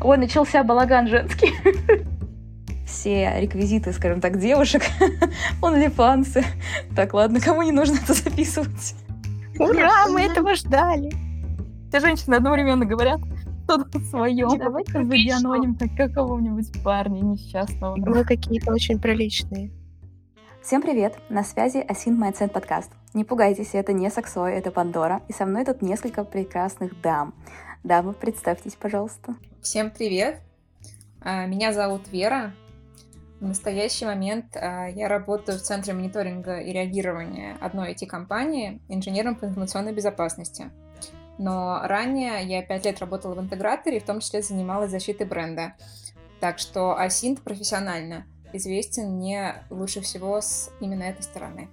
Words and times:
Ой, 0.00 0.18
начался 0.18 0.62
балаган 0.64 1.08
женский. 1.08 1.52
Все 2.86 3.40
реквизиты, 3.40 3.92
скажем 3.92 4.20
так, 4.20 4.38
девушек, 4.38 4.82
онлифансы. 5.62 6.44
Так, 6.94 7.14
ладно, 7.14 7.40
кому 7.40 7.62
не 7.62 7.72
нужно 7.72 7.96
это 7.96 8.12
записывать? 8.14 8.94
Ура, 9.58 10.06
мы 10.08 10.22
этого 10.22 10.54
ждали. 10.54 11.12
Все 11.88 12.00
женщины 12.00 12.34
одновременно 12.34 12.84
говорят 12.84 13.20
что-то 13.64 13.98
свое. 14.00 14.46
Давайте 14.58 14.92
заведи 14.92 15.30
аноним 15.30 15.76
как 15.76 15.94
какого-нибудь 15.96 16.82
парня 16.82 17.20
несчастного. 17.20 17.96
Мы 17.96 18.24
какие-то 18.24 18.72
очень 18.72 19.00
приличные. 19.00 19.70
Всем 20.62 20.80
привет! 20.80 21.18
На 21.28 21.44
связи 21.44 21.78
Асин 21.78 22.16
Майцен 22.16 22.48
подкаст. 22.48 22.90
Не 23.12 23.24
пугайтесь, 23.24 23.74
это 23.74 23.92
не 23.92 24.10
Саксой, 24.10 24.54
это 24.54 24.70
Пандора. 24.70 25.20
И 25.28 25.32
со 25.32 25.44
мной 25.46 25.64
тут 25.64 25.82
несколько 25.82 26.24
прекрасных 26.24 27.00
дам. 27.02 27.34
Дамы, 27.84 28.14
представьтесь, 28.14 28.76
пожалуйста. 28.76 29.34
Всем 29.60 29.90
привет! 29.90 30.40
А, 31.20 31.44
меня 31.44 31.70
зовут 31.74 32.08
Вера. 32.08 32.54
В 33.40 33.46
настоящий 33.46 34.06
момент 34.06 34.56
а, 34.56 34.86
я 34.86 35.06
работаю 35.06 35.58
в 35.58 35.60
Центре 35.60 35.92
мониторинга 35.92 36.60
и 36.60 36.72
реагирования 36.72 37.58
одной 37.60 37.92
IT-компании 37.92 38.80
инженером 38.88 39.36
по 39.36 39.44
информационной 39.44 39.92
безопасности. 39.92 40.70
Но 41.36 41.78
ранее 41.82 42.42
я 42.44 42.62
пять 42.62 42.86
лет 42.86 43.00
работала 43.00 43.34
в 43.34 43.40
интеграторе 43.40 44.00
в 44.00 44.04
том 44.04 44.20
числе 44.20 44.40
занималась 44.40 44.90
защитой 44.90 45.26
бренда. 45.26 45.74
Так 46.40 46.58
что 46.58 46.98
Асинт 46.98 47.42
профессионально 47.42 48.24
известен 48.54 49.16
мне 49.16 49.56
лучше 49.68 50.00
всего 50.00 50.40
с 50.40 50.70
именно 50.80 51.02
этой 51.02 51.22
стороны. 51.22 51.68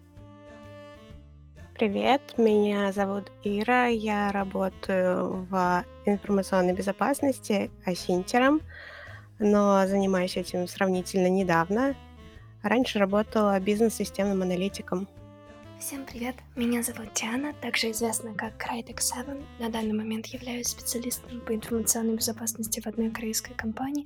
Привет, 1.82 2.22
меня 2.38 2.92
зовут 2.92 3.32
Ира, 3.44 3.88
я 3.88 4.32
работаю 4.32 5.48
в 5.50 5.84
информационной 6.06 6.74
безопасности 6.74 7.72
асинтером, 7.84 8.62
но 9.40 9.88
занимаюсь 9.88 10.38
этим 10.38 10.68
сравнительно 10.68 11.26
недавно. 11.26 11.96
Раньше 12.62 13.00
работала 13.00 13.60
бизнес-системным 13.60 14.44
аналитиком. 14.44 15.08
Всем 15.80 16.06
привет, 16.06 16.36
меня 16.56 16.84
зовут 16.84 17.16
Диана, 17.16 17.52
также 17.54 17.90
известна 17.90 18.36
как 18.36 18.64
Crytek 18.64 19.02
7. 19.02 19.42
На 19.58 19.70
данный 19.70 19.94
момент 19.94 20.28
являюсь 20.28 20.68
специалистом 20.68 21.42
по 21.42 21.56
информационной 21.56 22.16
безопасности 22.16 22.80
в 22.80 22.86
одной 22.86 23.10
корейской 23.10 23.56
компании. 23.56 24.06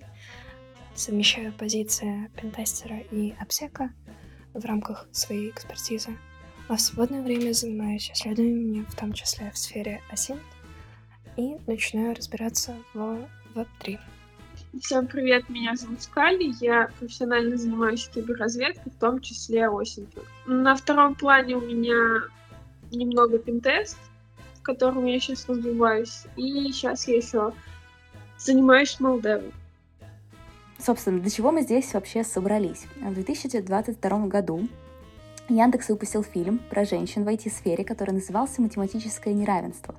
Совмещаю 0.93 1.51
позиции 1.51 2.31
пентестера 2.39 2.99
и 3.11 3.35
обсека 3.37 3.91
в 4.53 4.63
рамках 4.63 5.09
своей 5.11 5.49
экспертизы. 5.49 6.11
А 6.67 6.77
в 6.77 6.81
свободное 6.81 7.21
время 7.21 7.53
занимаюсь 7.53 8.09
исследованиями, 8.11 8.85
в 8.89 8.95
том 8.95 9.13
числе 9.13 9.51
в 9.51 9.57
сфере 9.57 10.01
осин, 10.09 10.39
и 11.37 11.57
начинаю 11.67 12.15
разбираться 12.15 12.75
в 12.95 13.19
Web3. 13.53 13.99
Всем 14.81 15.05
привет, 15.05 15.47
меня 15.47 15.75
зовут 15.75 16.01
Скали, 16.01 16.55
я 16.59 16.89
профессионально 16.97 17.55
занимаюсь 17.55 18.07
киберразведкой, 18.07 18.91
в 18.91 18.99
том 18.99 19.21
числе 19.21 19.69
осенью. 19.69 20.09
На 20.47 20.75
втором 20.75 21.13
плане 21.13 21.55
у 21.55 21.61
меня 21.61 22.23
немного 22.91 23.37
пентест, 23.37 23.99
в 24.55 24.63
котором 24.63 25.05
я 25.05 25.19
сейчас 25.19 25.47
развиваюсь, 25.47 26.23
и 26.35 26.71
сейчас 26.71 27.07
я 27.07 27.17
еще 27.17 27.53
занимаюсь 28.39 28.99
молдевом. 28.99 29.51
Собственно, 30.79 31.19
для 31.19 31.29
чего 31.29 31.51
мы 31.51 31.61
здесь 31.61 31.93
вообще 31.93 32.23
собрались? 32.23 32.87
В 32.99 33.13
2022 33.13 34.27
году 34.27 34.67
Яндекс 35.49 35.89
выпустил 35.89 36.23
фильм 36.23 36.59
про 36.69 36.85
женщин 36.85 37.23
в 37.23 37.27
IT-сфере, 37.27 37.83
который 37.83 38.11
назывался 38.11 38.61
«Математическое 38.61 39.33
неравенство». 39.33 39.93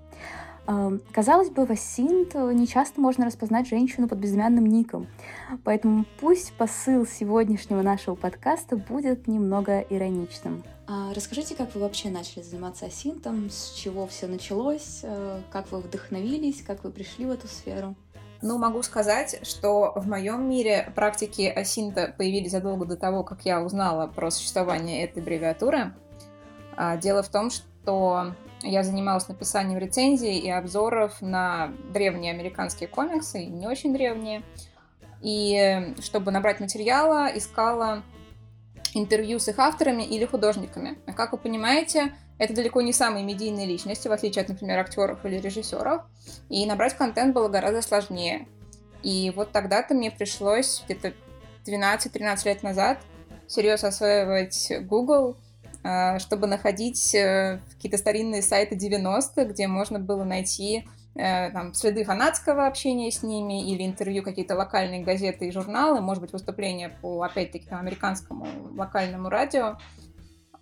Эм, 0.66 1.00
казалось 1.12 1.50
бы, 1.50 1.64
в 1.64 1.70
Асинт 1.70 2.34
не 2.34 2.66
часто 2.66 3.00
можно 3.00 3.24
распознать 3.24 3.68
женщину 3.68 4.08
под 4.08 4.18
безымянным 4.18 4.66
ником, 4.66 5.06
поэтому 5.62 6.04
пусть 6.20 6.52
посыл 6.54 7.06
сегодняшнего 7.06 7.82
нашего 7.82 8.16
подкаста 8.16 8.76
будет 8.76 9.28
немного 9.28 9.80
ироничным. 9.80 10.64
А 10.88 11.12
расскажите, 11.14 11.54
как 11.54 11.74
вы 11.74 11.80
вообще 11.80 12.10
начали 12.10 12.42
заниматься 12.42 12.86
Асинтом, 12.86 13.48
с 13.48 13.72
чего 13.74 14.08
все 14.08 14.26
началось, 14.26 15.00
э, 15.02 15.40
как 15.50 15.70
вы 15.70 15.80
вдохновились, 15.80 16.62
как 16.62 16.82
вы 16.82 16.90
пришли 16.90 17.26
в 17.26 17.30
эту 17.30 17.46
сферу? 17.46 17.94
Ну, 18.42 18.58
могу 18.58 18.82
сказать, 18.82 19.46
что 19.46 19.92
в 19.96 20.06
моем 20.06 20.48
мире 20.48 20.92
практики 20.94 21.42
Асинта 21.42 22.14
появились 22.16 22.50
задолго 22.50 22.84
до 22.84 22.96
того, 22.96 23.24
как 23.24 23.44
я 23.44 23.62
узнала 23.62 24.06
про 24.06 24.30
существование 24.30 25.04
этой 25.04 25.22
аббревиатуры. 25.22 25.94
А, 26.76 26.96
дело 26.96 27.22
в 27.22 27.28
том, 27.28 27.50
что 27.50 28.34
я 28.62 28.82
занималась 28.82 29.28
написанием 29.28 29.78
рецензий 29.78 30.38
и 30.38 30.50
обзоров 30.50 31.20
на 31.22 31.72
древние 31.92 32.32
американские 32.32 32.88
комиксы, 32.88 33.46
не 33.46 33.66
очень 33.66 33.92
древние. 33.92 34.42
И 35.22 35.94
чтобы 36.00 36.30
набрать 36.30 36.60
материала, 36.60 37.28
искала 37.34 38.02
интервью 38.94 39.38
с 39.38 39.48
их 39.48 39.58
авторами 39.58 40.02
или 40.02 40.24
художниками. 40.24 40.98
Как 41.16 41.32
вы 41.32 41.38
понимаете, 41.38 42.12
это 42.38 42.54
далеко 42.54 42.80
не 42.82 42.92
самые 42.92 43.24
медийные 43.24 43.66
личности, 43.66 44.08
в 44.08 44.12
отличие 44.12 44.42
от, 44.42 44.48
например, 44.48 44.78
актеров 44.78 45.24
или 45.24 45.36
режиссеров. 45.36 46.02
И 46.48 46.66
набрать 46.66 46.96
контент 46.96 47.34
было 47.34 47.48
гораздо 47.48 47.82
сложнее. 47.82 48.46
И 49.02 49.32
вот 49.34 49.52
тогда-то 49.52 49.94
мне 49.94 50.10
пришлось 50.10 50.82
где-то 50.86 51.12
12-13 51.66 52.44
лет 52.44 52.62
назад 52.62 52.98
серьезно 53.46 53.88
осваивать 53.88 54.72
Google, 54.82 55.36
а, 55.82 56.18
чтобы 56.18 56.46
находить 56.46 57.14
э, 57.14 57.60
какие-то 57.74 57.96
старинные 57.96 58.42
сайты 58.42 58.74
90-х, 58.74 59.44
где 59.44 59.68
можно 59.68 60.00
было 60.00 60.24
найти 60.24 60.88
э, 61.14 61.50
там, 61.50 61.74
следы 61.74 62.04
фанатского 62.04 62.66
общения 62.66 63.10
с 63.12 63.22
ними 63.22 63.70
или 63.70 63.86
интервью 63.86 64.24
какие-то 64.24 64.56
локальные 64.56 65.04
газеты 65.04 65.46
и 65.46 65.52
журналы, 65.52 66.00
может 66.00 66.22
быть, 66.22 66.32
выступления 66.32 66.88
по, 66.88 67.22
опять-таки, 67.22 67.66
там, 67.66 67.80
американскому 67.80 68.46
локальному 68.76 69.28
радио. 69.28 69.78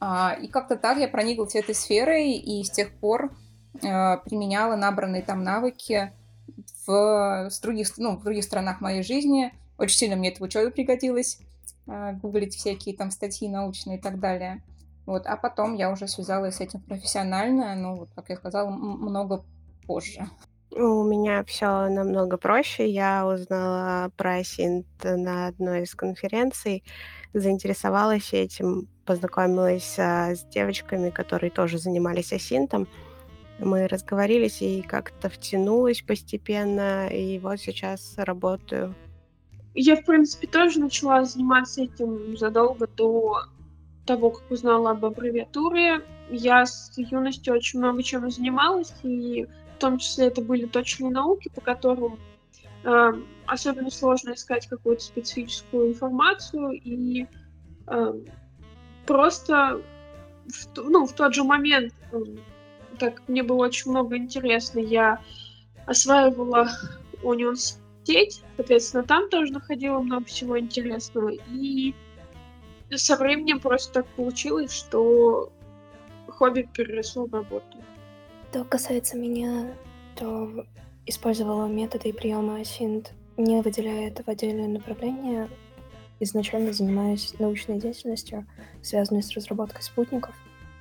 А, 0.06 0.34
и 0.34 0.48
как-то 0.48 0.76
так 0.76 0.98
я 0.98 1.08
прониклась 1.08 1.54
этой 1.54 1.74
сферой 1.74 2.32
и 2.32 2.62
с 2.62 2.70
тех 2.70 2.92
пор 2.92 3.32
э, 3.82 4.18
применяла 4.18 4.76
набранные 4.76 5.22
там 5.22 5.42
навыки 5.42 6.12
в, 6.86 7.48
в, 7.48 7.62
других, 7.62 7.88
ну, 7.96 8.18
в 8.18 8.22
других 8.22 8.44
странах 8.44 8.82
моей 8.82 9.02
жизни. 9.02 9.54
Очень 9.78 9.96
сильно 9.96 10.16
мне 10.16 10.28
это 10.28 10.40
в 10.40 10.42
учебе 10.42 10.70
пригодилось. 10.70 11.38
Э, 11.86 12.12
гуглить 12.12 12.54
всякие 12.54 12.94
там 12.94 13.10
статьи 13.10 13.48
научные 13.48 13.96
и 13.96 14.00
так 14.00 14.20
далее. 14.20 14.62
Вот, 15.06 15.26
а 15.26 15.38
потом 15.38 15.74
я 15.74 15.90
уже 15.90 16.06
связалась 16.06 16.56
с 16.56 16.60
этим 16.60 16.82
профессионально, 16.82 17.74
ну, 17.74 17.96
вот, 17.96 18.10
как 18.14 18.28
я 18.28 18.36
сказала, 18.36 18.68
много 18.68 19.42
позже. 19.86 20.28
У 20.70 21.02
меня 21.04 21.44
все 21.44 21.88
намного 21.88 22.36
проще. 22.36 22.90
Я 22.90 23.26
узнала 23.26 24.10
про 24.18 24.44
Синт 24.44 24.86
на 25.02 25.46
одной 25.46 25.84
из 25.84 25.94
конференций, 25.94 26.84
заинтересовалась 27.32 28.34
этим, 28.34 28.88
познакомилась 29.04 29.98
а, 29.98 30.34
с 30.34 30.44
девочками, 30.44 31.10
которые 31.10 31.50
тоже 31.50 31.78
занимались 31.78 32.32
асинтом. 32.32 32.88
Мы 33.58 33.86
разговорились 33.86 34.62
и 34.62 34.82
как-то 34.82 35.28
втянулась 35.28 36.02
постепенно, 36.02 37.08
и 37.08 37.38
вот 37.38 37.60
сейчас 37.60 38.14
работаю. 38.16 38.94
Я, 39.74 39.96
в 39.96 40.04
принципе, 40.04 40.46
тоже 40.46 40.80
начала 40.80 41.24
заниматься 41.24 41.82
этим 41.82 42.36
задолго 42.36 42.86
до 42.86 43.46
того, 44.06 44.30
как 44.30 44.50
узнала 44.50 44.90
об 44.90 45.04
аббревиатуре. 45.04 46.02
Я 46.30 46.64
с 46.66 46.92
юности 46.96 47.50
очень 47.50 47.80
много 47.80 48.02
чем 48.02 48.30
занималась, 48.30 48.94
и 49.02 49.46
в 49.76 49.80
том 49.80 49.98
числе 49.98 50.26
это 50.26 50.40
были 50.40 50.66
точные 50.66 51.10
науки, 51.10 51.50
по 51.54 51.60
которым 51.60 52.18
э, 52.84 53.12
особенно 53.46 53.90
сложно 53.90 54.34
искать 54.34 54.68
какую-то 54.68 55.02
специфическую 55.02 55.88
информацию, 55.88 56.72
и 56.72 57.26
э, 57.86 58.14
просто 59.06 59.82
в, 60.46 60.76
ну, 60.76 61.06
в 61.06 61.12
тот 61.12 61.34
же 61.34 61.44
момент, 61.44 61.92
э, 62.12 62.18
так 62.98 63.22
мне 63.28 63.42
было 63.42 63.66
очень 63.66 63.90
много 63.90 64.16
интересно, 64.16 64.78
я 64.78 65.20
осваивала 65.86 66.68
университет, 67.22 68.42
соответственно, 68.56 69.02
там 69.02 69.28
тоже 69.30 69.52
находила 69.52 70.00
много 70.00 70.24
всего 70.24 70.58
интересного, 70.58 71.30
и 71.50 71.94
со 72.94 73.16
временем 73.16 73.60
просто 73.60 74.02
так 74.02 74.06
получилось, 74.14 74.72
что 74.72 75.52
хобби 76.28 76.68
переросло 76.72 77.26
в 77.26 77.34
работу. 77.34 77.78
Что 78.50 78.64
касается 78.64 79.16
меня, 79.16 79.74
то 80.16 80.64
использовала 81.06 81.66
методы 81.66 82.10
и 82.10 82.12
приемы 82.12 82.60
Асинт, 82.60 83.12
не 83.36 83.60
выделяя 83.62 84.08
это 84.08 84.22
в 84.22 84.28
отдельное 84.28 84.68
направление, 84.68 85.48
изначально 86.20 86.72
занимаюсь 86.72 87.34
научной 87.38 87.78
деятельностью, 87.78 88.46
связанной 88.82 89.22
с 89.22 89.32
разработкой 89.32 89.82
спутников. 89.82 90.34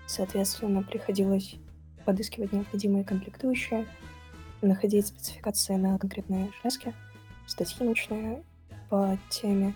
Соответственно, 0.05 0.83
приходилось 0.83 1.55
подыскивать 2.05 2.51
необходимые 2.51 3.03
комплектующие, 3.03 3.85
находить 4.61 5.07
спецификации 5.07 5.75
на 5.75 5.97
конкретные 5.97 6.51
железки, 6.61 6.93
статьи 7.47 7.85
научные 7.85 8.43
по 8.89 9.17
теме 9.29 9.73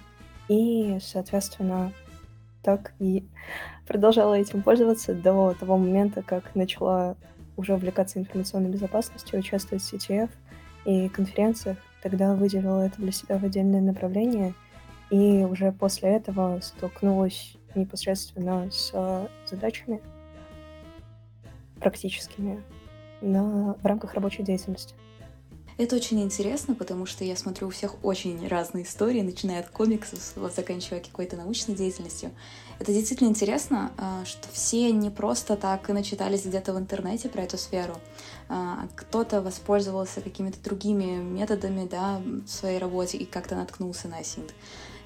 и, 0.48 0.98
соответственно, 1.02 1.92
так 2.64 2.94
и 3.00 3.26
продолжала 3.88 4.34
этим 4.34 4.62
пользоваться 4.62 5.14
до 5.14 5.56
того 5.60 5.78
момента, 5.78 6.22
как 6.22 6.54
начала 6.56 7.16
уже 7.56 7.74
увлекаться 7.74 8.20
информационной 8.20 8.70
безопасностью, 8.70 9.40
участвовать 9.40 9.84
в 9.84 9.94
CTF 9.94 10.30
и 10.86 11.10
конференциях, 11.10 11.78
тогда 12.02 12.36
выделила 12.36 12.86
это 12.86 12.98
для 12.98 13.12
себя 13.12 13.38
в 13.38 13.44
отдельное 13.44 13.82
направление, 13.82 14.54
и 15.10 15.44
уже 15.44 15.72
после 15.72 16.10
этого 16.16 16.60
столкнулась 16.62 17.56
непосредственно 17.76 18.70
с 18.72 18.92
задачами 19.46 20.02
практическими 21.80 22.64
на, 23.22 23.76
в 23.82 23.86
рамках 23.86 24.14
рабочей 24.14 24.44
деятельности. 24.44 24.96
Это 25.78 25.96
очень 25.96 26.24
интересно, 26.24 26.74
потому 26.74 27.06
что 27.06 27.24
я 27.24 27.36
смотрю 27.36 27.68
у 27.68 27.70
всех 27.70 28.04
очень 28.04 28.48
разные 28.48 28.84
истории, 28.84 29.22
начиная 29.22 29.60
от 29.60 29.70
комиксов, 29.70 30.34
заканчивая 30.56 31.02
какой-то 31.02 31.36
научной 31.36 31.76
деятельностью. 31.76 32.32
Это 32.80 32.92
действительно 32.92 33.28
интересно, 33.28 33.92
а, 33.98 34.26
что 34.26 34.48
все 34.52 34.92
не 34.92 35.12
просто 35.12 35.56
так 35.56 35.88
и 35.92 35.94
начитались 35.94 36.46
где-то 36.46 36.74
в 36.74 36.80
интернете 36.80 37.30
про 37.30 37.44
эту 37.44 37.60
сферу. 37.60 37.96
А, 38.50 38.88
кто-то 38.96 39.40
воспользовался 39.40 40.22
какими-то 40.22 40.60
другими 40.64 41.18
методами 41.22 41.88
да, 41.88 42.22
в 42.24 42.48
своей 42.48 42.80
работе 42.80 43.20
и 43.20 43.26
как-то 43.26 43.56
наткнулся 43.56 44.08
на 44.08 44.18
Асинт. 44.18 44.56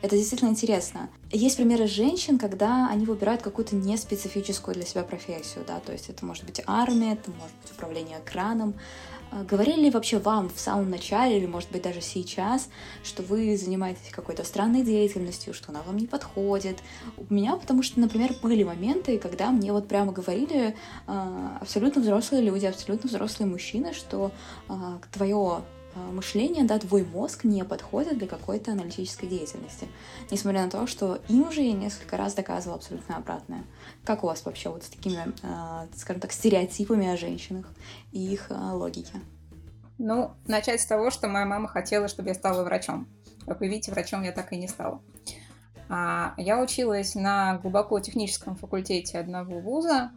Это 0.02 0.16
действительно 0.16 0.50
интересно. 0.50 1.10
Есть 1.32 1.58
примеры 1.58 1.88
женщин, 1.88 2.40
когда 2.40 2.90
они 2.90 3.06
выбирают 3.06 3.42
какую-то 3.42 3.76
неспецифическую 3.76 4.74
для 4.74 4.86
себя 4.86 5.04
профессию, 5.04 5.64
да, 5.68 5.80
то 5.80 5.92
есть 5.92 6.10
это 6.10 6.26
может 6.26 6.44
быть 6.44 6.62
армия, 6.66 7.14
это 7.14 7.30
может 7.32 7.56
быть 7.62 7.72
управление 7.72 8.20
экраном, 8.20 8.74
а, 9.32 9.44
говорили 9.44 9.84
ли 9.84 9.92
вообще 9.92 10.20
вам 10.20 10.50
в 10.50 10.60
самом 10.60 10.90
начале, 10.90 11.38
или, 11.38 11.46
может 11.46 11.72
быть, 11.72 11.82
даже 11.82 12.02
сейчас, 12.02 12.68
что 13.04 13.24
вы 13.24 13.56
занимаетесь 13.56 14.10
какой-то 14.12 14.44
странной 14.44 14.84
деятельностью, 14.84 15.54
что 15.54 15.72
она 15.72 15.82
вам 15.84 15.98
не 15.98 16.08
подходит? 16.08 16.80
У 17.18 17.34
меня, 17.34 17.56
потому 17.56 17.82
что, 17.82 18.00
например, 18.00 18.36
были 18.42 18.64
моменты, 18.64 19.18
когда 19.18 19.52
мне 19.52 19.72
вот 19.72 19.88
прямо 19.88 20.12
говорили 20.12 20.76
э, 21.08 21.48
абсолютно 21.62 22.02
взрослые 22.02 22.44
люди, 22.44 22.66
абсолютно 22.66 23.08
взрослые 23.08 23.50
мужчины, 23.50 23.94
что 23.94 24.32
э, 24.68 24.74
твое 25.14 25.38
а, 25.38 25.64
мышление, 25.96 26.64
да, 26.64 26.80
твой 26.80 27.04
мозг 27.04 27.44
не 27.44 27.64
подходит 27.64 28.18
для 28.18 28.28
какой-то 28.28 28.72
аналитической 28.72 29.28
деятельности. 29.28 29.88
Несмотря 30.30 30.64
на 30.64 30.70
то, 30.70 30.88
что 30.88 31.20
им 31.28 31.52
же 31.52 31.62
я 31.62 31.74
несколько 31.74 32.18
раз 32.18 32.34
доказывала 32.34 32.78
абсолютно 32.78 33.18
обратное. 33.18 33.64
Как 34.04 34.24
у 34.24 34.28
вас 34.28 34.46
вообще 34.46 34.70
вот 34.70 34.84
с 34.84 34.90
такими, 34.90 35.34
а, 35.44 35.88
скажем 35.96 36.22
так, 36.22 36.32
стереотипами 36.32 37.08
о 37.08 37.18
женщинах 37.18 37.68
и 38.12 38.34
их 38.34 38.48
а, 38.50 38.74
логике? 38.74 39.20
Ну, 39.98 40.32
начать 40.48 40.82
с 40.82 40.86
того, 40.86 41.12
что 41.12 41.28
моя 41.28 41.46
мама 41.46 41.68
хотела, 41.68 42.08
чтобы 42.08 42.30
я 42.30 42.36
стала 42.36 42.64
врачом. 42.64 43.08
Как 43.46 43.60
вы 43.60 43.68
видите, 43.68 43.92
врачом 43.92 44.24
я 44.24 44.32
так 44.32 44.52
и 44.54 44.58
не 44.58 44.68
стала. 44.68 45.02
Я 45.90 46.62
училась 46.62 47.16
на 47.16 47.58
глубоко 47.58 48.00
техническом 48.00 48.56
факультете 48.56 49.20
одного 49.20 49.60
вуза, 49.60 50.12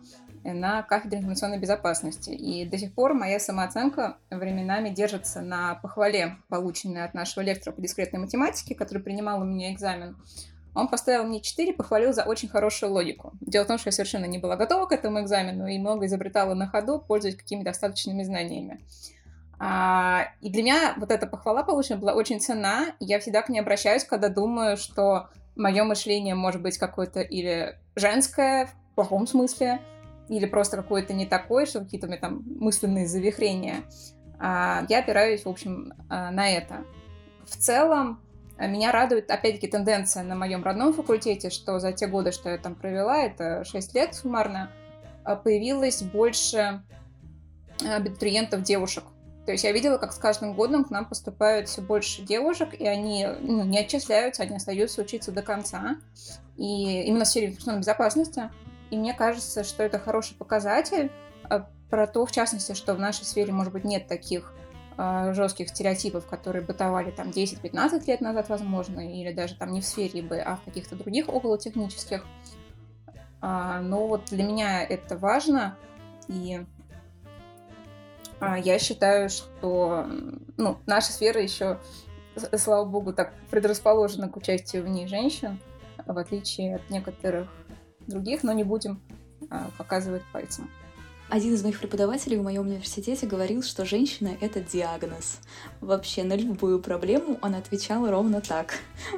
на 0.53 0.83
кафедре 0.83 1.19
информационной 1.19 1.59
безопасности. 1.59 2.31
И 2.31 2.65
до 2.67 2.77
сих 2.79 2.95
пор 2.95 3.15
моя 3.15 3.41
самооценка 3.41 4.19
временами 4.31 4.91
держится 4.91 5.41
на 5.41 5.77
похвале, 5.77 6.37
полученной 6.49 7.05
от 7.05 7.15
нашего 7.15 7.43
лектора 7.43 7.75
по 7.75 7.81
дискретной 7.81 8.21
математике, 8.21 8.75
который 8.75 9.03
принимал 9.03 9.41
у 9.41 9.45
меня 9.45 9.73
экзамен. 9.73 10.17
Он 10.75 10.89
поставил 10.89 11.25
мне 11.25 11.41
4, 11.41 11.73
похвалил 11.73 12.13
за 12.13 12.25
очень 12.25 12.49
хорошую 12.49 12.93
логику. 12.93 13.33
Дело 13.41 13.65
в 13.65 13.69
том, 13.69 13.79
что 13.79 13.89
я 13.89 13.93
совершенно 13.93 14.25
не 14.25 14.39
была 14.39 14.57
готова 14.57 14.87
к 14.87 14.93
этому 14.93 15.21
экзамену 15.23 15.67
и 15.67 15.79
много 15.79 16.07
изобретала 16.07 16.55
на 16.55 16.67
ходу, 16.67 16.99
пользуясь 16.99 17.37
какими-то 17.37 17.67
достаточными 17.67 18.25
знаниями. 18.25 18.85
А, 19.59 20.27
и 20.41 20.51
для 20.51 20.63
меня 20.63 20.95
вот 20.97 21.13
эта 21.13 21.27
похвала 21.27 21.63
получена 21.63 21.97
была 21.97 22.13
очень 22.13 22.41
ценна. 22.41 22.95
Я 22.99 23.21
всегда 23.21 23.43
к 23.43 23.49
ней 23.49 23.61
обращаюсь, 23.61 24.05
когда 24.05 24.29
думаю, 24.29 24.77
что 24.77 25.29
мое 25.55 25.85
мышление 25.85 26.35
может 26.35 26.61
быть 26.61 26.77
какое-то 26.77 27.21
или 27.21 27.79
женское, 27.95 28.67
в 28.67 28.95
плохом 28.97 29.27
смысле, 29.27 29.81
или 30.37 30.47
просто 30.47 30.77
какой-то 30.77 31.13
не 31.13 31.27
такой, 31.27 31.67
что 31.67 31.81
какие-то 31.81 32.07
у 32.07 32.11
меня 32.11 32.21
там 32.21 32.43
мысленные 32.47 33.07
завихрения, 33.07 33.85
а, 34.39 34.85
я 34.89 34.99
опираюсь, 34.99 35.45
в 35.45 35.49
общем, 35.49 35.93
а, 36.09 36.31
на 36.31 36.51
это. 36.51 36.85
В 37.47 37.57
целом, 37.57 38.21
а, 38.59 38.67
меня 38.67 38.93
радует, 38.93 39.31
опять-таки, 39.31 39.69
тенденция 39.69 40.23
на 40.23 40.35
моем 40.35 40.65
родном 40.65 40.93
факультете, 40.93 41.51
что 41.51 41.79
за 41.79 41.93
те 41.93 42.07
годы, 42.07 42.33
что 42.33 42.51
я 42.51 42.59
там 42.59 42.75
провела, 42.75 43.19
это 43.19 43.65
6 43.65 43.95
лет 43.95 44.15
суммарно, 44.15 44.71
появилось 45.43 46.03
больше 46.03 46.83
абитуриентов 47.83 48.63
девушек. 48.63 49.05
То 49.47 49.53
есть 49.53 49.65
я 49.65 49.73
видела, 49.73 49.99
как 49.99 50.13
с 50.13 50.17
каждым 50.17 50.55
годом 50.55 50.85
к 50.85 50.91
нам 50.91 51.07
поступают 51.07 51.69
все 51.69 51.83
больше 51.83 52.23
девушек, 52.23 52.75
и 52.79 52.87
они 52.87 53.27
ну, 53.41 53.63
не 53.65 53.79
отчисляются, 53.79 54.43
они 54.43 54.57
остаются 54.57 55.03
учиться 55.03 55.33
до 55.33 55.43
конца. 55.43 55.97
И 56.57 57.03
именно 57.03 57.25
в 57.25 57.29
сфере 57.29 57.49
информационной 57.49 57.81
безопасности. 57.81 58.51
И 58.95 58.97
мне 58.97 59.13
кажется, 59.13 59.65
что 59.65 59.83
это 59.83 59.99
хороший 59.99 60.37
показатель 60.37 61.11
а, 61.51 61.67
про 61.91 62.07
то, 62.07 62.25
в 62.25 62.31
частности, 62.31 62.75
что 62.75 62.95
в 62.95 63.01
нашей 63.01 63.25
сфере, 63.25 63.53
может 63.53 63.73
быть, 63.73 63.83
нет 63.83 64.07
таких 64.07 64.55
э, 64.97 65.33
жестких 65.33 65.69
стереотипов, 65.71 66.29
которые 66.29 66.65
бытовали 66.65 67.11
там 67.11 67.31
10-15 67.31 68.07
лет 68.07 68.21
назад, 68.21 68.49
возможно, 68.49 69.01
или 69.01 69.33
даже 69.33 69.57
там 69.57 69.73
не 69.73 69.81
в 69.81 69.85
сфере 69.85 70.21
ИБ, 70.21 70.35
а 70.47 70.59
в 70.59 70.63
каких-то 70.63 70.95
других 70.95 71.29
околотехнических. 71.29 72.25
А, 73.41 73.81
но 73.81 74.07
вот 74.07 74.27
для 74.27 74.45
меня 74.45 74.85
это 74.85 75.19
важно, 75.19 75.77
и 76.29 76.65
а, 78.39 78.57
я 78.61 78.79
считаю, 78.79 79.29
что 79.29 80.07
ну, 80.57 80.79
наша 80.87 81.11
сфера 81.11 81.43
еще, 81.43 81.81
слава 82.57 82.85
богу, 82.85 83.13
так 83.13 83.35
предрасположена 83.51 84.29
к 84.29 84.37
участию 84.37 84.85
в 84.85 84.89
ней 84.89 85.09
женщин, 85.09 85.59
в 86.07 86.17
отличие 86.17 86.77
от 86.77 86.89
некоторых 86.91 87.49
других, 88.07 88.43
но 88.43 88.53
не 88.53 88.65
будем 88.65 89.01
а, 89.51 89.71
показывать 89.79 90.23
пальцем. 90.33 90.71
Один 91.31 91.55
из 91.55 91.63
моих 91.63 91.81
преподавателей 91.81 92.37
в 92.37 92.43
моем 92.43 92.67
университете 92.67 93.27
говорил, 93.27 93.63
что 93.63 93.85
женщина— 93.85 94.37
это 94.41 94.61
диагноз. 94.61 95.41
Вообще, 95.81 96.23
на 96.23 96.37
любую 96.37 96.81
проблему 96.81 97.39
он 97.41 97.55
отвечал 97.55 98.09
ровно 98.09 98.41
так. 98.41 98.75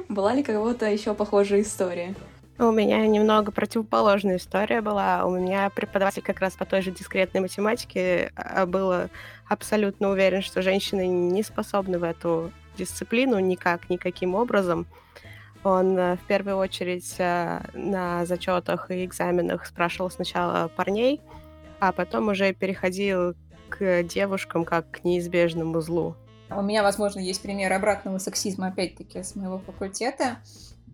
Была 0.09 0.33
ли 0.33 0.41
кого-то 0.41 0.89
еще 0.89 1.13
похожая 1.13 1.61
история? 1.61 2.15
У 2.59 2.71
меня 2.71 3.05
немного 3.05 3.51
противоположная 3.51 4.37
история 4.37 4.81
была. 4.81 5.25
У 5.25 5.37
меня 5.37 5.69
преподаватель 5.69 6.23
как 6.23 6.39
раз 6.39 6.53
по 6.53 6.65
той 6.65 6.81
же 6.81 6.91
дискретной 6.91 7.41
математике 7.41 8.31
а, 8.35 8.65
был 8.65 9.09
абсолютно 9.47 10.09
уверен, 10.09 10.41
что 10.41 10.61
женщины 10.61 11.07
не 11.07 11.43
способны 11.43 11.99
в 11.99 12.03
эту 12.03 12.51
дисциплину 12.77 13.37
никак, 13.39 13.89
никаким 13.89 14.33
образом. 14.33 14.87
Он 15.67 15.99
э, 15.99 16.15
в 16.15 16.21
первую 16.27 16.55
очередь 16.55 17.15
э, 17.17 17.59
на 17.73 18.25
зачетах 18.25 18.89
и 18.89 19.03
экзаменах 19.03 19.65
спрашивал 19.65 20.09
сначала 20.09 20.69
парней, 20.69 21.19
а 21.81 21.91
потом 21.91 22.29
уже 22.29 22.53
переходил 22.53 23.35
к 23.67 24.03
девушкам 24.03 24.63
как 24.63 24.89
к 24.89 25.03
неизбежному 25.03 25.81
злу. 25.81 26.15
У 26.49 26.61
меня, 26.61 26.83
возможно, 26.83 27.19
есть 27.19 27.41
пример 27.41 27.73
обратного 27.73 28.17
сексизма, 28.17 28.67
опять-таки, 28.67 29.21
с 29.21 29.35
моего 29.35 29.59
факультета. 29.59 30.37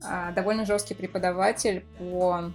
А, 0.03 0.32
довольно 0.32 0.65
жесткий 0.65 0.96
преподаватель 0.96 1.86
по 2.00 2.51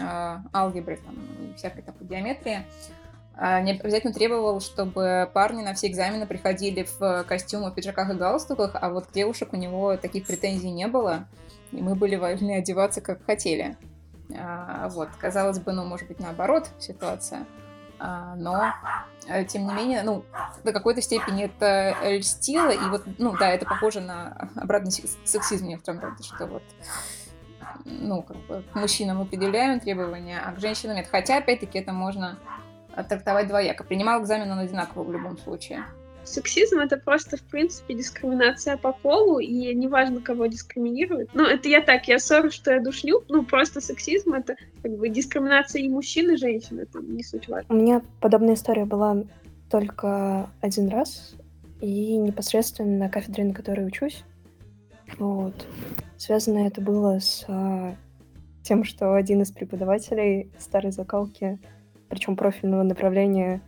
а, 0.00 0.40
алгебре 0.54 0.96
там, 0.96 1.14
и 1.42 1.54
всякой 1.58 1.82
такой 1.82 2.06
геометрии. 2.06 2.64
А, 3.36 3.60
не 3.60 3.72
обязательно 3.72 4.12
требовал, 4.12 4.60
чтобы 4.60 5.28
парни 5.32 5.62
на 5.62 5.74
все 5.74 5.88
экзамены 5.88 6.26
приходили 6.26 6.86
в 6.98 7.24
костюмах, 7.24 7.74
пиджаках 7.74 8.10
и 8.10 8.14
галстуках, 8.14 8.76
а 8.80 8.90
вот 8.90 9.08
девушек 9.12 9.52
у 9.52 9.56
него 9.56 9.96
таких 9.96 10.26
претензий 10.26 10.70
не 10.70 10.86
было, 10.86 11.26
и 11.72 11.82
мы 11.82 11.96
были 11.96 12.16
вольны 12.16 12.56
одеваться 12.58 13.00
как 13.00 13.24
хотели. 13.24 13.76
А, 14.38 14.88
вот, 14.88 15.08
казалось 15.18 15.58
бы, 15.58 15.72
ну, 15.72 15.84
может 15.84 16.06
быть, 16.06 16.20
наоборот 16.20 16.68
ситуация, 16.78 17.44
а, 17.98 18.36
но, 18.36 18.72
э, 19.26 19.44
тем 19.44 19.66
не 19.66 19.74
менее, 19.74 20.02
ну, 20.04 20.24
до 20.62 20.72
какой-то 20.72 21.02
степени 21.02 21.44
это 21.44 21.96
льстило, 22.04 22.70
и 22.70 22.88
вот, 22.88 23.02
ну, 23.18 23.36
да, 23.36 23.50
это 23.50 23.66
похоже 23.66 24.00
на 24.00 24.48
обратный 24.54 24.92
сексизм 25.24 25.64
в 25.64 25.68
некотором 25.68 26.00
роде, 26.00 26.22
что 26.22 26.46
вот 26.46 26.62
ну, 27.84 28.22
как 28.22 28.36
бы 28.46 28.62
к 28.72 28.74
мужчинам 28.76 29.20
определяем 29.20 29.80
требования, 29.80 30.40
а 30.40 30.52
к 30.52 30.60
женщинам 30.60 30.96
нет. 30.96 31.08
Хотя, 31.10 31.38
опять-таки, 31.38 31.78
это 31.78 31.92
можно 31.92 32.38
трактовать 33.02 33.48
двояко. 33.48 33.84
Принимал 33.84 34.22
экзамен 34.22 34.50
он 34.50 34.58
одинаково 34.60 35.02
в 35.02 35.12
любом 35.12 35.36
случае. 35.38 35.84
Сексизм— 36.24 36.78
это 36.80 36.96
просто, 36.96 37.36
в 37.36 37.42
принципе, 37.42 37.94
дискриминация 37.94 38.78
по 38.78 38.92
полу, 38.92 39.38
и 39.38 39.74
неважно, 39.74 40.22
кого 40.22 40.46
дискриминируют. 40.46 41.30
Ну, 41.34 41.44
это 41.44 41.68
я 41.68 41.82
так, 41.82 42.08
я 42.08 42.18
ссорю, 42.18 42.50
что 42.50 42.72
я 42.72 42.80
душню. 42.80 43.22
Ну, 43.28 43.44
просто 43.44 43.80
сексизм— 43.82 44.32
это 44.34 44.56
как 44.82 44.92
бы 44.92 45.08
дискриминация 45.10 45.82
и 45.82 45.88
мужчин, 45.88 46.30
и 46.30 46.36
женщин. 46.36 46.78
Это 46.78 47.00
не 47.00 47.22
суть 47.22 47.48
важно. 47.48 47.74
У 47.74 47.78
меня 47.78 48.00
подобная 48.20 48.54
история 48.54 48.86
была 48.86 49.24
только 49.70 50.48
один 50.62 50.88
раз, 50.88 51.34
и 51.80 52.16
непосредственно 52.16 52.98
на 52.98 53.08
кафедре, 53.10 53.44
на 53.44 53.52
которой 53.52 53.86
учусь. 53.86 54.24
Вот. 55.18 55.66
Связано 56.16 56.66
это 56.66 56.80
было 56.80 57.20
с 57.20 57.44
а, 57.48 57.94
тем, 58.62 58.84
что 58.84 59.14
один 59.14 59.42
из 59.42 59.52
преподавателей 59.52 60.50
старой 60.58 60.92
закалки 60.92 61.58
причем 62.14 62.36
профильного 62.36 62.84
направления, 62.84 63.60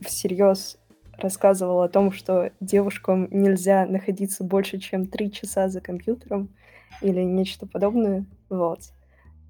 всерьез 0.00 0.78
рассказывал 1.18 1.82
о 1.82 1.88
том, 1.88 2.12
что 2.12 2.52
девушкам 2.60 3.26
нельзя 3.32 3.86
находиться 3.86 4.44
больше, 4.44 4.78
чем 4.78 5.08
три 5.08 5.32
часа 5.32 5.68
за 5.68 5.80
компьютером 5.80 6.48
или 7.02 7.22
нечто 7.22 7.66
подобное. 7.66 8.24
Вот. 8.48 8.82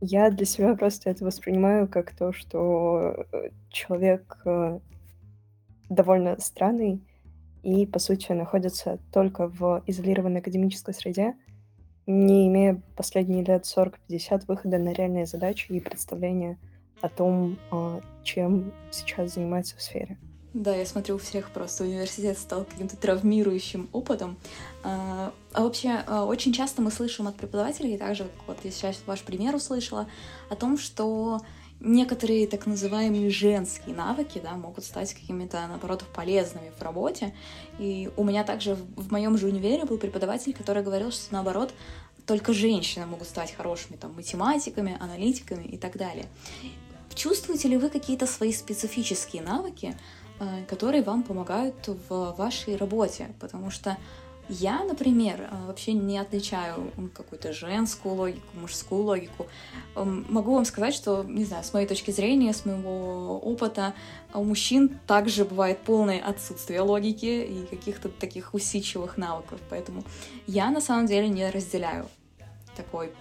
Я 0.01 0.31
для 0.31 0.47
себя 0.47 0.75
просто 0.77 1.11
это 1.11 1.27
воспринимаю 1.27 1.87
как 1.87 2.17
то, 2.17 2.33
что 2.33 3.27
э, 3.33 3.51
человек 3.69 4.39
э, 4.47 4.81
довольно 5.91 6.39
странный, 6.41 7.03
и, 7.63 7.85
по 7.85 7.99
сути, 7.99 8.33
находятся 8.33 8.99
только 9.13 9.49
в 9.49 9.83
изолированной 9.87 10.41
академической 10.41 10.95
среде, 10.95 11.35
не 12.07 12.49
имея 12.49 12.83
последние 12.97 13.45
лет 13.45 13.65
40-50 13.65 14.45
выхода 14.49 14.79
на 14.79 14.95
реальные 14.95 15.27
задачи 15.27 15.71
и 15.73 15.81
представления 15.81 16.59
о 17.05 17.11
том, 17.11 17.59
а, 17.71 18.01
чем 18.23 18.73
сейчас 18.91 19.35
занимается 19.35 19.77
в 19.77 19.83
сфере. 19.83 20.17
Да, 20.55 20.75
я 20.75 20.87
смотрю, 20.87 21.17
у 21.17 21.19
всех 21.19 21.51
просто 21.51 21.85
университет 21.85 22.39
стал 22.39 22.65
каким-то 22.65 22.97
травмирующим 22.97 23.91
опытом. 23.93 24.39
А, 24.83 25.33
а 25.53 25.63
вообще, 25.63 26.03
а, 26.07 26.25
очень 26.25 26.55
часто 26.55 26.81
мы 26.81 26.91
слышим 26.91 27.27
от 27.27 27.37
преподавателей, 27.37 27.99
также 27.99 28.27
вот 28.47 28.57
я 28.63 28.71
сейчас 28.71 29.03
ваш 29.05 29.23
пример 29.23 29.55
услышала, 29.55 30.07
о 30.49 30.57
том, 30.57 30.79
что 30.79 31.41
некоторые 31.81 32.47
так 32.47 32.65
называемые 32.65 33.29
женские 33.29 33.95
навыки 33.95 34.41
да, 34.43 34.53
могут 34.53 34.85
стать 34.85 35.13
какими-то, 35.13 35.67
наоборот, 35.69 36.05
полезными 36.15 36.73
в 36.79 36.81
работе. 36.81 37.35
И 37.79 38.11
у 38.17 38.25
меня 38.25 38.45
также 38.45 38.77
в, 38.77 39.09
в 39.09 39.13
моем 39.13 39.37
же 39.37 39.49
универе 39.49 39.85
был 39.85 39.99
преподаватель, 39.99 40.55
который 40.55 40.83
говорил, 40.83 41.11
что 41.11 41.35
наоборот, 41.35 41.75
только 42.27 42.53
женщины 42.53 43.07
могут 43.07 43.29
стать 43.29 43.55
хорошими 43.55 43.97
там, 43.97 44.15
математиками, 44.15 44.97
аналитиками 45.01 45.65
и 45.65 45.77
так 45.77 45.97
далее. 45.97 46.27
Чувствуете 47.15 47.69
ли 47.69 47.77
вы 47.77 47.91
какие-то 47.91 48.27
свои 48.27 48.53
специфические 48.53 49.43
навыки, 49.43 49.97
Э, 50.41 50.65
которые 50.69 51.03
вам 51.03 51.23
помогают 51.23 51.89
в 52.09 52.35
вашей 52.37 52.77
работе, 52.77 53.29
потому 53.39 53.71
что 53.71 53.97
я, 54.49 54.83
например, 54.83 55.41
э, 55.41 55.67
вообще 55.67 55.93
не 55.93 56.19
отличаю 56.19 56.91
какую-то 57.15 57.53
женскую 57.53 58.17
логику, 58.17 58.47
мужскую 58.55 59.05
логику. 59.05 59.47
Эм, 59.95 60.27
могу 60.29 60.55
вам 60.55 60.65
сказать, 60.65 60.93
что, 60.93 61.23
не 61.23 61.45
знаю, 61.45 61.63
с 61.63 61.73
моей 61.73 61.87
точки 61.87 62.11
зрения, 62.11 62.53
с 62.53 62.65
моего 62.67 63.39
опыта, 63.39 63.95
у 64.35 64.43
мужчин 64.43 64.99
также 65.07 65.45
бывает 65.45 65.79
полное 65.79 66.21
отсутствие 66.21 66.81
логики 66.81 67.45
и 67.45 67.67
каких-то 67.71 68.09
таких 68.09 68.55
усидчивых 68.55 69.17
навыков. 69.17 69.61
Поэтому 69.71 70.03
я 70.49 70.71
на 70.71 70.81
самом 70.81 71.07
деле 71.07 71.29
не 71.29 71.49
разделяю 71.49 72.09
такой, 72.77 73.13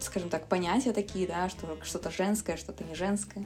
скажем 0.00 0.28
так, 0.28 0.46
понятия 0.46 0.92
такие, 0.92 1.26
да, 1.26 1.48
что 1.48 1.78
что-то 1.82 2.10
женское, 2.10 2.56
что-то 2.56 2.84
не 2.84 2.94
женское. 2.94 3.44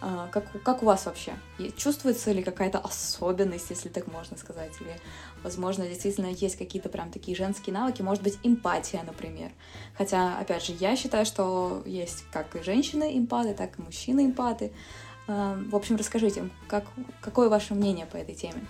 А, 0.00 0.28
как, 0.28 0.44
как 0.62 0.82
у 0.82 0.86
вас 0.86 1.06
вообще? 1.06 1.32
Чувствуется 1.76 2.30
ли 2.30 2.42
какая-то 2.42 2.78
особенность, 2.78 3.70
если 3.70 3.88
так 3.88 4.06
можно 4.06 4.36
сказать? 4.36 4.72
Или, 4.80 4.96
возможно, 5.42 5.86
действительно 5.88 6.26
есть 6.26 6.56
какие-то 6.56 6.88
прям 6.88 7.10
такие 7.10 7.36
женские 7.36 7.74
навыки? 7.74 8.02
Может 8.02 8.22
быть, 8.22 8.38
эмпатия, 8.44 9.02
например. 9.02 9.50
Хотя, 9.96 10.38
опять 10.38 10.64
же, 10.64 10.72
я 10.78 10.94
считаю, 10.94 11.26
что 11.26 11.82
есть 11.84 12.24
как 12.32 12.54
и 12.54 12.62
женщины 12.62 13.18
эмпаты, 13.18 13.54
так 13.54 13.78
и 13.78 13.82
мужчины 13.82 14.26
эмпаты. 14.26 14.72
А, 15.26 15.58
в 15.68 15.74
общем, 15.74 15.96
расскажите, 15.96 16.48
как, 16.68 16.84
какое 17.20 17.48
ваше 17.48 17.74
мнение 17.74 18.06
по 18.06 18.16
этой 18.16 18.36
теме? 18.36 18.64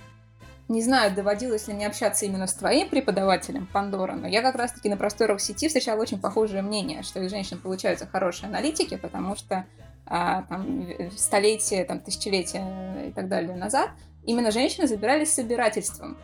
Не 0.69 0.83
знаю, 0.83 1.15
доводилось 1.15 1.67
ли 1.67 1.73
мне 1.73 1.87
общаться 1.87 2.27
именно 2.27 2.47
с 2.47 2.53
твоим 2.53 2.91
преподавателем, 2.91 3.67
Пандора, 3.67 4.13
но 4.13 4.29
я 4.29 4.43
как 4.43 4.55
раз-таки 4.55 4.91
на 4.91 4.99
просторах 4.99 5.41
сети 5.41 5.67
встречала 5.67 6.03
очень 6.03 6.21
похожее 6.21 6.61
мнение, 6.61 7.03
что 7.03 7.21
из 7.21 7.31
женщин 7.31 7.59
получаются 7.59 8.07
хорошие 8.07 8.49
аналитики, 8.49 8.99
потому 8.99 9.35
что 9.35 9.65
а, 10.05 10.43
там, 10.43 10.87
столетия, 11.17 11.85
там, 11.85 12.01
тысячелетия 12.01 13.09
и 13.09 13.13
так 13.13 13.29
далее 13.29 13.57
назад, 13.57 13.91
именно 14.25 14.51
женщины 14.51 14.87
забирались 14.87 15.33
собирательством. 15.33 16.19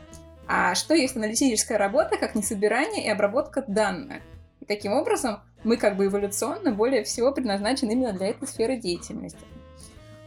А 0.47 0.75
что 0.75 0.93
есть 0.93 1.17
аналитическая 1.17 1.79
работа, 1.79 2.19
как 2.19 2.35
не 2.35 2.43
собирание 2.43 3.07
и 3.07 3.09
обработка 3.09 3.65
данных? 3.67 4.23
И 4.61 4.67
таким 4.67 4.93
образом 4.93 5.41
мы 5.65 5.79
как 5.79 5.97
бы 5.97 6.07
эволюционно 6.07 6.73
более 6.73 7.05
всего 7.05 7.33
предназначены 7.33 7.93
именно 7.93 8.13
для 8.13 8.29
этой 8.29 8.47
сферы 8.47 8.77
деятельности. 8.77 9.39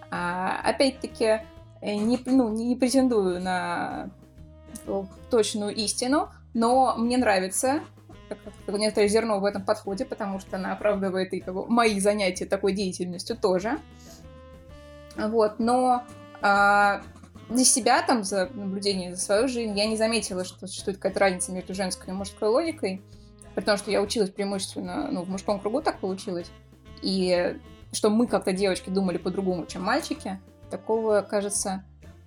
А, 0.09 0.59
опять-таки, 0.63 1.25
э, 1.25 1.41
не, 1.81 2.19
ну, 2.25 2.49
не 2.49 2.75
претендую 2.75 3.41
на 3.41 4.09
точную 5.29 5.75
истину, 5.75 6.29
но 6.53 6.95
мне 6.97 7.17
нравится 7.17 7.81
некоторое 8.67 9.07
зерно 9.07 9.39
в 9.39 9.45
этом 9.45 9.63
подходе, 9.63 10.05
потому 10.05 10.39
что 10.39 10.57
она 10.57 10.73
оправдывает 10.73 11.33
и 11.33 11.39
как 11.39 11.55
мои 11.69 11.99
занятия 11.99 12.45
такой 12.45 12.73
деятельностью 12.73 13.37
тоже. 13.37 13.79
Вот, 15.15 15.59
но 15.59 16.03
а, 16.41 17.01
для 17.49 17.65
себя, 17.65 18.01
там, 18.01 18.23
за 18.23 18.49
наблюдение 18.53 19.15
за 19.15 19.21
свою 19.21 19.47
жизнь, 19.47 19.77
я 19.77 19.85
не 19.85 19.97
заметила, 19.97 20.43
что 20.43 20.67
существует 20.67 20.97
какая-то 20.97 21.19
разница 21.19 21.51
между 21.51 21.73
женской 21.73 22.13
и 22.13 22.15
мужской 22.15 22.49
логикой, 22.49 23.01
при 23.55 23.63
том, 23.63 23.77
что 23.77 23.89
я 23.89 24.01
училась 24.01 24.29
преимущественно, 24.29 25.09
ну, 25.11 25.23
в 25.23 25.29
мужском 25.29 25.59
кругу 25.59 25.81
так 25.81 25.99
получилось, 25.99 26.47
и 27.01 27.57
что 27.91 28.09
мы 28.09 28.27
как-то 28.27 28.51
девочки 28.51 28.89
думали 28.89 29.17
по-другому, 29.17 29.65
чем 29.65 29.83
мальчики, 29.83 30.39
такого, 30.69 31.21
кажется, 31.21 31.83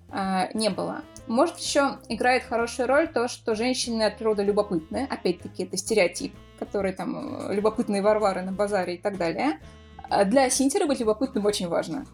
а, 0.09 0.49
не 0.53 0.69
было. 0.69 1.01
Может, 1.27 1.57
еще 1.57 1.99
играет 2.09 2.43
хорошую 2.43 2.87
роль 2.87 3.07
то, 3.07 3.27
что 3.27 3.55
женщины 3.55 4.03
от 4.03 4.17
природы 4.17 4.43
любопытные. 4.43 5.05
Опять-таки, 5.05 5.63
это 5.63 5.77
стереотип, 5.77 6.35
который 6.59 6.91
там 6.91 7.49
э, 7.49 7.55
любопытные 7.55 8.01
варвары 8.01 8.41
на 8.41 8.51
базаре 8.51 8.95
и 8.95 8.97
так 8.97 9.17
далее. 9.17 9.59
А 10.09 10.25
для 10.25 10.49
Синтера 10.49 10.85
быть 10.87 10.99
любопытным 10.99 11.45
очень 11.45 11.69
важно. 11.69 12.05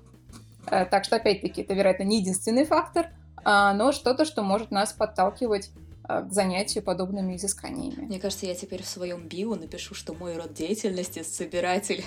Э, 0.69 0.85
так 0.85 1.05
что, 1.05 1.15
опять-таки, 1.15 1.61
это, 1.61 1.73
вероятно, 1.73 2.03
не 2.03 2.19
единственный 2.19 2.65
фактор, 2.65 3.07
а, 3.43 3.73
но 3.73 3.91
что-то, 3.91 4.25
что 4.25 4.43
может 4.43 4.71
нас 4.71 4.93
подталкивать 4.93 5.71
к 6.07 6.31
занятию 6.31 6.83
подобными 6.85 7.35
изысканиями. 7.35 8.05
Мне 8.05 8.19
кажется, 8.19 8.45
я 8.45 8.55
теперь 8.55 8.81
в 8.81 8.87
своем 8.87 9.27
био 9.27 9.55
напишу, 9.55 9.93
что 9.93 10.13
мой 10.13 10.37
род 10.37 10.53
деятельности— 10.53 11.21
собиратель. 11.23 12.05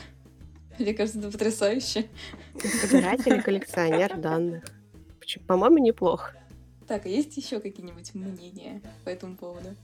Мне 0.80 0.94
кажется, 0.94 1.18
это 1.18 1.30
потрясающе. 1.30 2.08
Собиратель 2.58 3.34
и 3.36 3.42
коллекционер 3.42 4.16
данных. 4.16 4.64
По-моему, 5.46 5.78
неплохо. 5.78 6.34
Так, 6.88 7.06
а 7.06 7.08
есть 7.08 7.36
еще 7.36 7.60
какие-нибудь 7.60 8.14
мнения 8.14 8.82
по 9.04 9.10
этому 9.10 9.36
поводу? 9.36 9.76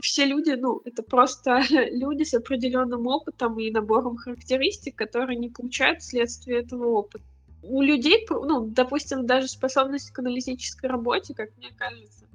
Все 0.00 0.24
люди, 0.24 0.50
ну, 0.50 0.80
это 0.84 1.02
просто 1.02 1.62
люди 1.90 2.22
с 2.22 2.32
определенным 2.34 3.06
опытом 3.06 3.58
и 3.58 3.70
набором 3.70 4.16
характеристик, 4.16 4.94
которые 4.94 5.38
не 5.38 5.50
получают 5.50 6.00
вследствие 6.00 6.60
этого 6.60 6.86
опыта. 6.86 7.24
У 7.62 7.82
людей, 7.82 8.24
ну, 8.30 8.68
допустим, 8.68 9.26
даже 9.26 9.48
способность 9.48 10.12
к 10.12 10.18
аналитической 10.20 10.86
работе, 10.86 11.34
как 11.34 11.50
мне 11.56 11.70
кажется, 11.76 12.26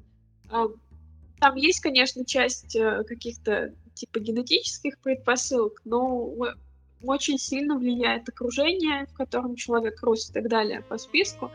а, 0.49 0.67
там 1.39 1.55
есть, 1.55 1.79
конечно, 1.79 2.25
часть 2.25 2.75
э, 2.75 3.03
каких-то 3.07 3.73
типа 3.93 4.19
генетических 4.19 4.99
предпосылок, 4.99 5.81
но 5.85 6.35
очень 7.03 7.37
сильно 7.37 7.77
влияет 7.77 8.27
окружение, 8.29 9.05
в 9.07 9.13
котором 9.13 9.55
человек 9.55 10.01
рос 10.01 10.29
и 10.29 10.33
так 10.33 10.47
далее 10.47 10.81
по 10.87 10.97
списку. 10.97 11.51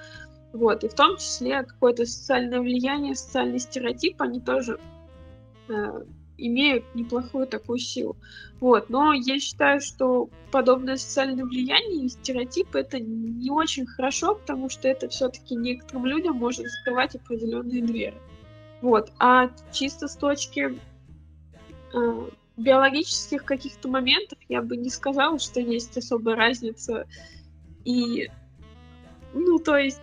Вот, 0.53 0.85
и 0.85 0.89
в 0.89 0.95
том 0.95 1.17
числе 1.17 1.63
какое-то 1.63 2.07
социальное 2.07 2.61
влияние, 2.61 3.15
социальный 3.15 3.59
стереотип, 3.59 4.23
они 4.23 4.41
тоже 4.41 4.79
э, 5.69 6.05
имеют 6.39 6.85
неплохую 6.95 7.47
такую 7.47 7.79
силу. 7.79 8.17
Вот, 8.61 8.89
но 8.89 9.13
я 9.13 9.39
считаю, 9.39 9.81
что 9.81 10.31
подобное 10.51 10.97
социальное 10.97 11.45
влияние 11.45 12.07
и 12.07 12.09
стереотипы 12.09 12.79
это 12.79 12.99
не 12.99 13.51
очень 13.51 13.87
хорошо, 13.87 14.37
потому 14.37 14.69
что 14.71 14.89
это 14.89 15.09
все-таки 15.09 15.55
некоторым 15.55 16.07
людям 16.07 16.37
может 16.37 16.67
закрывать 16.67 17.15
определенные 17.15 17.83
двери. 17.83 18.15
Вот, 18.81 19.13
а 19.19 19.51
чисто 19.73 20.09
с 20.09 20.17
точки 20.17 20.79
э, 21.95 22.29
биологических 22.57 23.45
каких-то 23.45 23.89
моментов 23.89 24.39
я 24.49 24.63
бы 24.63 24.77
не 24.77 24.91
сказала, 24.91 25.39
что 25.39 25.61
есть 25.61 25.97
особая 25.97 26.37
разница. 26.37 27.07
И, 27.85 28.31
ну, 29.35 29.59
то 29.59 29.77
есть 29.77 30.01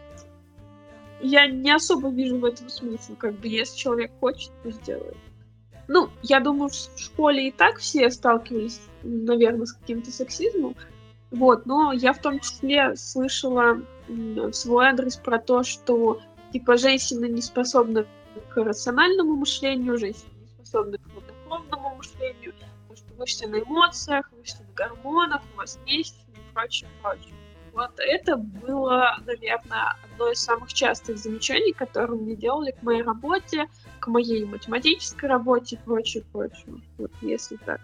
я 1.21 1.47
не 1.47 1.71
особо 1.71 2.09
вижу 2.09 2.37
в 2.37 2.45
этом 2.45 2.69
смысл. 2.69 3.15
Как 3.15 3.33
бы, 3.39 3.47
если 3.47 3.77
человек 3.77 4.11
хочет, 4.19 4.51
то 4.61 4.71
сделает. 4.71 5.17
Ну, 5.87 6.09
я 6.21 6.39
думаю, 6.39 6.69
в 6.69 6.99
школе 6.99 7.49
и 7.49 7.51
так 7.51 7.77
все 7.77 8.09
сталкивались, 8.09 8.81
наверное, 9.03 9.65
с 9.65 9.73
каким-то 9.73 10.11
сексизмом. 10.11 10.75
Вот, 11.31 11.65
но 11.65 11.91
я 11.91 12.13
в 12.13 12.19
том 12.19 12.39
числе 12.39 12.95
слышала 12.95 13.81
в 14.07 14.53
свой 14.53 14.87
адрес 14.87 15.15
про 15.15 15.39
то, 15.39 15.63
что 15.63 16.21
типа 16.51 16.77
женщины 16.77 17.25
не 17.27 17.41
способны 17.41 18.05
к 18.49 18.57
рациональному 18.57 19.35
мышлению, 19.35 19.97
женщины 19.97 20.29
не 20.41 20.47
способны 20.47 20.97
к 20.99 21.12
потому 23.13 23.13
что 23.13 23.17
вы 23.19 23.25
все 23.25 23.47
на 23.47 23.59
эмоциях, 23.59 24.31
вы 24.31 24.43
все 24.43 24.57
на 24.59 24.73
гормонах, 24.73 25.41
у 25.53 25.57
вас 25.57 25.79
есть 25.85 26.15
и 26.27 26.53
прочее, 26.53 26.89
прочее. 27.01 27.33
Вот 27.73 27.91
это 27.97 28.37
было, 28.37 29.17
наверное, 29.25 29.95
одно 30.03 30.31
из 30.31 30.39
самых 30.39 30.71
частых 30.71 31.17
замечаний, 31.17 31.73
которые 31.73 32.19
мне 32.19 32.35
делали 32.35 32.71
к 32.71 32.83
моей 32.83 33.01
работе, 33.01 33.67
к 33.99 34.07
моей 34.07 34.45
математической 34.45 35.25
работе 35.25 35.75
и 35.75 35.79
прочее, 35.79 36.23
прочее. 36.31 36.75
Вот 36.99 37.11
если 37.21 37.55
так. 37.57 37.81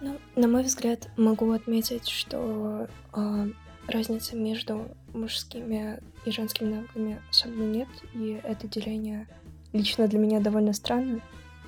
Ну, 0.00 0.16
на 0.36 0.46
мой 0.46 0.62
взгляд, 0.62 1.08
могу 1.16 1.50
отметить, 1.50 2.08
что 2.08 2.86
э, 3.14 3.46
разницы 3.88 4.36
между 4.36 4.88
мужскими 5.12 6.00
и 6.24 6.30
женскими 6.30 6.74
навыками 6.74 7.20
особенно 7.30 7.64
нет, 7.64 7.88
и 8.14 8.40
это 8.44 8.68
деление 8.68 9.26
лично 9.72 10.06
для 10.06 10.18
меня 10.18 10.38
довольно 10.38 10.72
странно. 10.72 11.20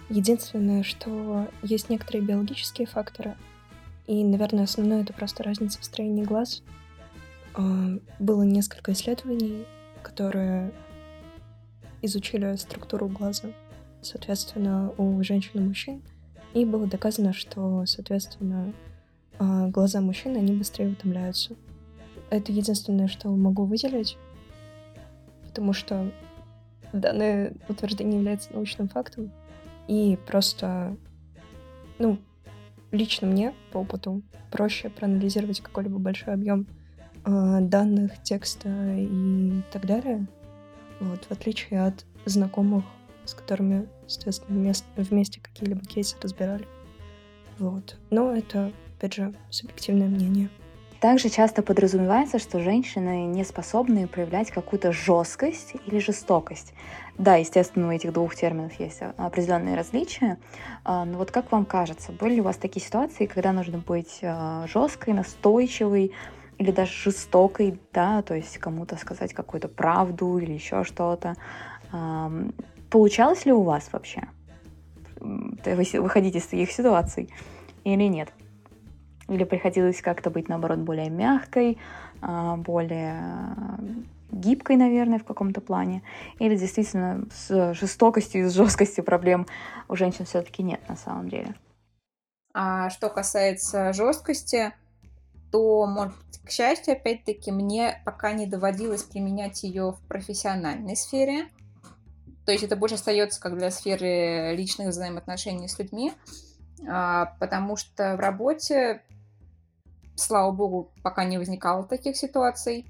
Единственное, 0.08 0.82
что 0.82 1.48
есть 1.62 1.90
некоторые 1.90 2.24
биологические 2.24 2.86
факторы, 2.86 3.36
и, 4.06 4.24
наверное, 4.24 4.64
основное 4.64 5.02
это 5.02 5.12
просто 5.12 5.42
разница 5.42 5.80
в 5.80 5.84
строении 5.84 6.24
глаз— 6.24 6.62
а, 7.58 7.98
было 8.20 8.42
несколько 8.42 8.92
исследований, 8.92 9.66
которые 10.02 10.70
изучили 12.02 12.54
структуру 12.54 13.08
глаза 13.08 13.48
соответственно, 14.00 14.92
у 14.96 15.20
женщин 15.24 15.50
и 15.54 15.60
мужчин. 15.60 16.02
И 16.54 16.64
было 16.64 16.86
доказано, 16.86 17.32
что, 17.32 17.84
соответственно, 17.84 18.72
а, 19.40 19.66
глаза 19.66 20.00
мужчин, 20.00 20.36
они 20.36 20.54
быстрее 20.54 20.88
утомляются. 20.88 21.56
Это 22.30 22.52
единственное, 22.52 23.08
что 23.08 23.28
могу 23.28 23.64
выделить, 23.64 24.16
потому 25.48 25.72
что 25.72 26.12
данное 26.92 27.54
утверждение 27.68 28.18
является 28.18 28.52
научным 28.52 28.88
фактом. 28.88 29.32
И 29.88 30.18
просто, 30.26 30.97
ну, 31.99 32.18
лично 32.92 33.26
мне 33.26 33.54
по 33.73 33.78
опыту 33.78 34.23
проще 34.50 34.90
проанализировать 34.90 35.61
какой-либо 35.61 35.99
большой 35.99 36.35
объем 36.35 36.66
э, 37.25 37.59
данных, 37.62 38.23
текста 38.23 38.68
и 38.97 39.62
так 39.73 39.87
далее. 39.87 40.26
Вот, 41.00 41.25
в 41.25 41.30
отличие 41.30 41.85
от 41.85 42.04
знакомых, 42.26 42.85
с 43.25 43.35
которыми, 43.35 43.88
соответственно, 44.07 44.59
вместе, 44.59 44.87
вместе 44.97 45.40
какие-либо 45.40 45.80
кейсы 45.85 46.16
разбирали. 46.23 46.66
Вот. 47.59 47.97
Но 48.11 48.33
это, 48.33 48.73
опять 48.97 49.14
же, 49.14 49.35
субъективное 49.50 50.09
мнение. 50.09 50.50
Также 51.00 51.28
часто 51.28 51.62
подразумевается, 51.62 52.40
что 52.40 52.59
женщины 52.59 53.26
не 53.26 53.45
способны 53.45 54.09
проявлять 54.09 54.50
какую-то 54.50 54.90
жесткость 54.90 55.75
или 55.87 56.00
жестокость. 56.00 56.75
Да, 57.17 57.37
естественно, 57.37 57.88
у 57.88 57.93
этих 57.93 58.12
двух 58.12 58.35
терминов 58.35 58.73
есть 58.81 59.00
определенные 59.17 59.76
различия. 59.76 60.38
А, 60.85 61.05
но 61.05 61.19
вот 61.19 61.31
как 61.31 61.52
вам 61.52 61.67
кажется, 61.67 62.11
были 62.11 62.35
ли 62.35 62.40
у 62.40 62.45
вас 62.45 62.57
такие 62.57 62.85
ситуации, 62.85 63.26
когда 63.26 63.52
нужно 63.52 63.78
быть 63.78 64.19
а, 64.23 64.67
жесткой, 64.67 65.14
настойчивой 65.14 66.12
или 66.59 66.73
даже 66.73 66.93
жестокой, 66.93 67.78
да, 67.93 68.23
то 68.23 68.35
есть 68.35 68.59
кому-то 68.59 68.97
сказать 68.97 69.33
какую-то 69.33 69.69
правду 69.69 70.38
или 70.38 70.52
еще 70.52 70.83
что-то? 70.83 71.37
Получалось 72.90 73.47
ли 73.47 73.52
у 73.52 73.62
вас 73.62 73.88
вообще 73.93 74.23
выходить 75.21 76.35
из 76.35 76.47
таких 76.47 76.73
ситуаций 76.73 77.33
или 77.85 78.05
нет? 78.05 78.33
Или 79.28 79.44
приходилось 79.44 80.00
как-то 80.00 80.30
быть, 80.30 80.49
наоборот, 80.49 80.78
более 80.78 81.11
мягкой, 81.11 81.78
а, 82.20 82.56
более 82.56 83.37
гибкой, 84.30 84.76
наверное, 84.76 85.18
в 85.18 85.25
каком-то 85.25 85.61
плане. 85.61 86.02
Или 86.38 86.56
действительно 86.56 87.26
с 87.32 87.75
жестокостью 87.75 88.42
и 88.42 88.44
с 88.44 88.52
жесткостью 88.54 89.04
проблем 89.04 89.47
у 89.88 89.97
женщин 89.97 90.25
все-таки 90.25 90.62
нет 90.62 90.80
на 90.88 90.97
самом 90.97 91.28
деле. 91.28 91.54
А 92.54 92.90
что 92.90 93.08
касается 93.08 93.92
жесткости, 93.92 94.73
то, 95.52 95.87
может 95.87 96.16
к 96.44 96.50
счастью, 96.50 96.94
опять-таки, 96.94 97.52
мне 97.52 98.00
пока 98.04 98.32
не 98.32 98.47
доводилось 98.47 99.02
применять 99.02 99.62
ее 99.62 99.92
в 99.92 100.00
профессиональной 100.08 100.97
сфере. 100.97 101.49
То 102.47 102.52
есть 102.52 102.64
это 102.64 102.75
больше 102.75 102.94
остается 102.94 103.40
как 103.40 103.58
для 103.58 103.70
сферы 103.70 104.54
личных 104.56 104.88
взаимоотношений 104.88 105.68
с 105.68 105.78
людьми, 105.78 106.14
а, 106.88 107.35
потому 107.38 107.76
что 107.76 108.16
в 108.16 108.20
работе 108.20 109.02
слава 110.18 110.52
богу, 110.52 110.90
пока 111.02 111.25
не 111.25 111.38
возникало 111.38 111.84
таких 111.84 112.16
ситуаций. 112.16 112.87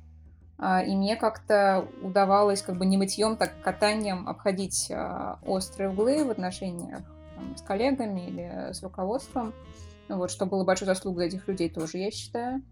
А, 0.59 0.83
и 0.83 0.95
мне 0.95 1.17
как-то 1.17 1.87
удавалось 2.03 2.63
как 2.63 2.77
бы 2.77 2.87
не 2.87 2.97
мытьем, 2.97 3.37
так 3.37 3.53
катанием 3.63 4.29
обходить 4.29 4.91
а, 4.91 5.39
острые 5.47 5.91
углы 5.91 6.25
в 6.25 6.31
отношениях 6.31 7.01
там, 7.37 7.57
с 7.57 7.63
коллегами 7.63 8.27
или 8.27 8.73
с 8.73 8.83
руководством. 8.83 9.55
Ну, 10.09 10.17
вот, 10.17 10.31
что 10.31 10.47
было 10.47 10.65
большой 10.65 10.87
заслугой 10.87 11.29
этих 11.29 11.47
людей 11.47 11.69
тоже, 11.69 11.99
я 11.99 12.11
считаю. 12.11 12.63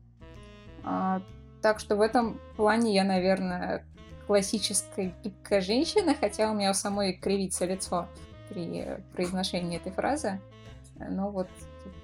А, 0.82 1.22
так 1.62 1.78
что 1.78 1.96
в 1.96 2.00
этом 2.00 2.40
плане 2.56 2.94
я, 2.94 3.04
наверное, 3.04 3.84
классическая 4.26 5.12
гибкая 5.22 5.60
женщина, 5.60 6.14
хотя 6.18 6.50
у 6.50 6.54
меня 6.54 6.70
у 6.70 6.74
самой 6.74 7.12
кривится 7.12 7.66
лицо 7.66 8.08
при 8.48 8.98
произношении 9.12 9.76
этой 9.76 9.92
фразы. 9.92 10.40
Но 10.98 11.30
вот 11.30 11.48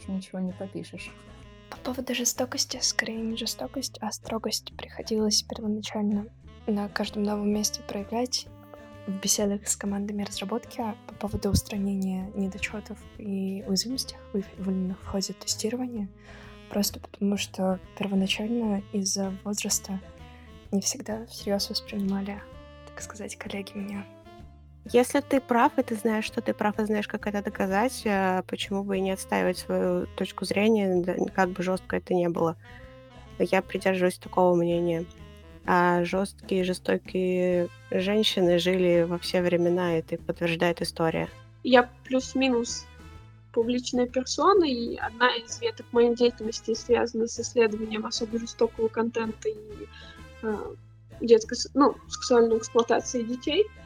ничего 0.07 0.39
не 0.39 0.53
попишешь. 0.53 1.11
По 1.73 1.79
поводу 1.79 2.15
жестокости, 2.15 2.79
скорее 2.83 3.23
не 3.23 3.35
жестокость, 3.35 3.97
а 4.03 4.13
строгость 4.13 4.77
приходилось 4.77 5.43
первоначально 5.43 6.27
на 6.67 6.87
каждом 6.91 7.23
новом 7.23 7.51
месте 7.51 7.81
проявлять 7.89 8.47
в 9.07 9.13
беседах 9.21 9.67
с 9.67 9.75
командами 9.75 10.23
разработки 10.23 10.85
по 11.07 11.15
поводу 11.15 11.49
устранения 11.49 12.31
недочетов 12.35 12.99
и 13.17 13.65
уязвимостей, 13.67 14.17
выявленных 14.35 15.01
в 15.01 15.07
ходе 15.07 15.33
тестирования, 15.33 16.09
просто 16.69 17.01
потому 17.01 17.39
что 17.39 17.81
первоначально 17.99 18.83
из-за 18.93 19.35
возраста 19.43 19.99
не 20.73 20.83
всегда 20.83 21.25
всерьез 21.25 21.71
воспринимали, 21.71 22.43
так 22.87 23.01
сказать, 23.01 23.37
коллеги 23.37 23.73
меня. 23.75 24.05
Если 24.91 25.21
ты 25.21 25.41
прав, 25.41 25.79
и 25.79 25.83
ты 25.83 25.95
знаешь, 25.95 26.25
что 26.25 26.41
ты 26.41 26.53
прав, 26.53 26.79
и 26.79 26.85
знаешь, 26.85 27.07
как 27.07 27.27
это 27.27 27.43
доказать, 27.43 28.03
э, 28.05 28.43
почему 28.49 28.83
бы 28.83 28.99
и 28.99 29.01
не 29.01 29.13
отстаивать 29.13 29.59
свою 29.59 30.07
точку 30.17 30.45
зрения, 30.45 31.05
как 31.35 31.51
бы 31.51 31.63
жестко 31.63 31.97
это 31.97 32.15
не 32.15 32.29
было. 32.29 32.57
Я 33.39 33.63
придерживаюсь 33.63 34.19
такого 34.19 34.55
мнения. 34.55 35.05
А 35.65 36.03
жесткие, 36.05 36.65
жестокие 36.65 37.69
женщины 37.93 38.59
жили 38.59 39.03
во 39.09 39.19
все 39.19 39.41
времена, 39.41 39.97
и 39.97 40.01
это 40.01 40.19
подтверждает 40.19 40.83
история. 40.83 41.29
Я 41.63 41.89
плюс-минус 42.05 42.85
публичная 43.53 44.09
персона, 44.09 44.65
и 44.65 44.97
одна 44.97 45.33
из 45.37 45.61
веток 45.61 45.87
моей 45.93 46.17
деятельности 46.17 46.75
связана 46.75 47.29
с 47.29 47.39
исследованием 47.39 48.05
особо 48.05 48.41
жестокого 48.41 48.89
контента 48.89 49.49
и 49.49 49.57
э, 50.43 50.57
детской, 51.21 51.57
ну, 51.75 51.95
сексуальной 52.09 52.59
эксплуатации 52.59 53.23
детей— 53.23 53.67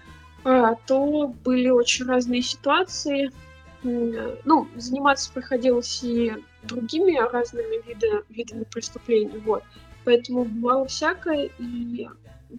то 0.87 1.35
были 1.45 1.69
очень 1.69 2.07
разные 2.07 2.43
ситуации. 2.43 3.31
Ну, 3.83 4.69
заниматься 4.77 5.33
приходилось 5.33 6.03
и 6.05 6.35
другими 6.63 7.19
разными 7.33 7.85
видами, 7.87 8.23
видами 8.29 8.65
преступлений, 8.65 9.39
вот. 9.39 9.63
Поэтому 10.05 10.45
бывало 10.45 10.87
всякое, 10.87 11.51
и 11.59 12.09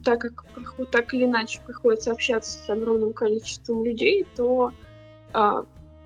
так 0.03 0.21
как 0.21 0.45
так 0.91 1.13
или 1.13 1.25
иначе 1.25 1.61
приходится 1.65 2.11
общаться 2.11 2.59
с 2.59 2.69
огромным 2.69 3.13
количеством 3.13 3.85
людей, 3.85 4.25
то 4.35 4.73
а, 5.33 5.65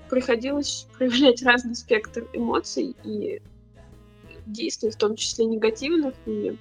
приходилось 0.09 0.87
проявлять 0.97 1.41
разный 1.41 1.75
спектр 1.75 2.27
эмоций 2.33 2.95
и 3.03 3.41
действий, 4.45 4.91
в 4.91 4.95
том 4.95 5.15
числе 5.15 5.45
негативных, 5.45 6.13
и, 6.25 6.55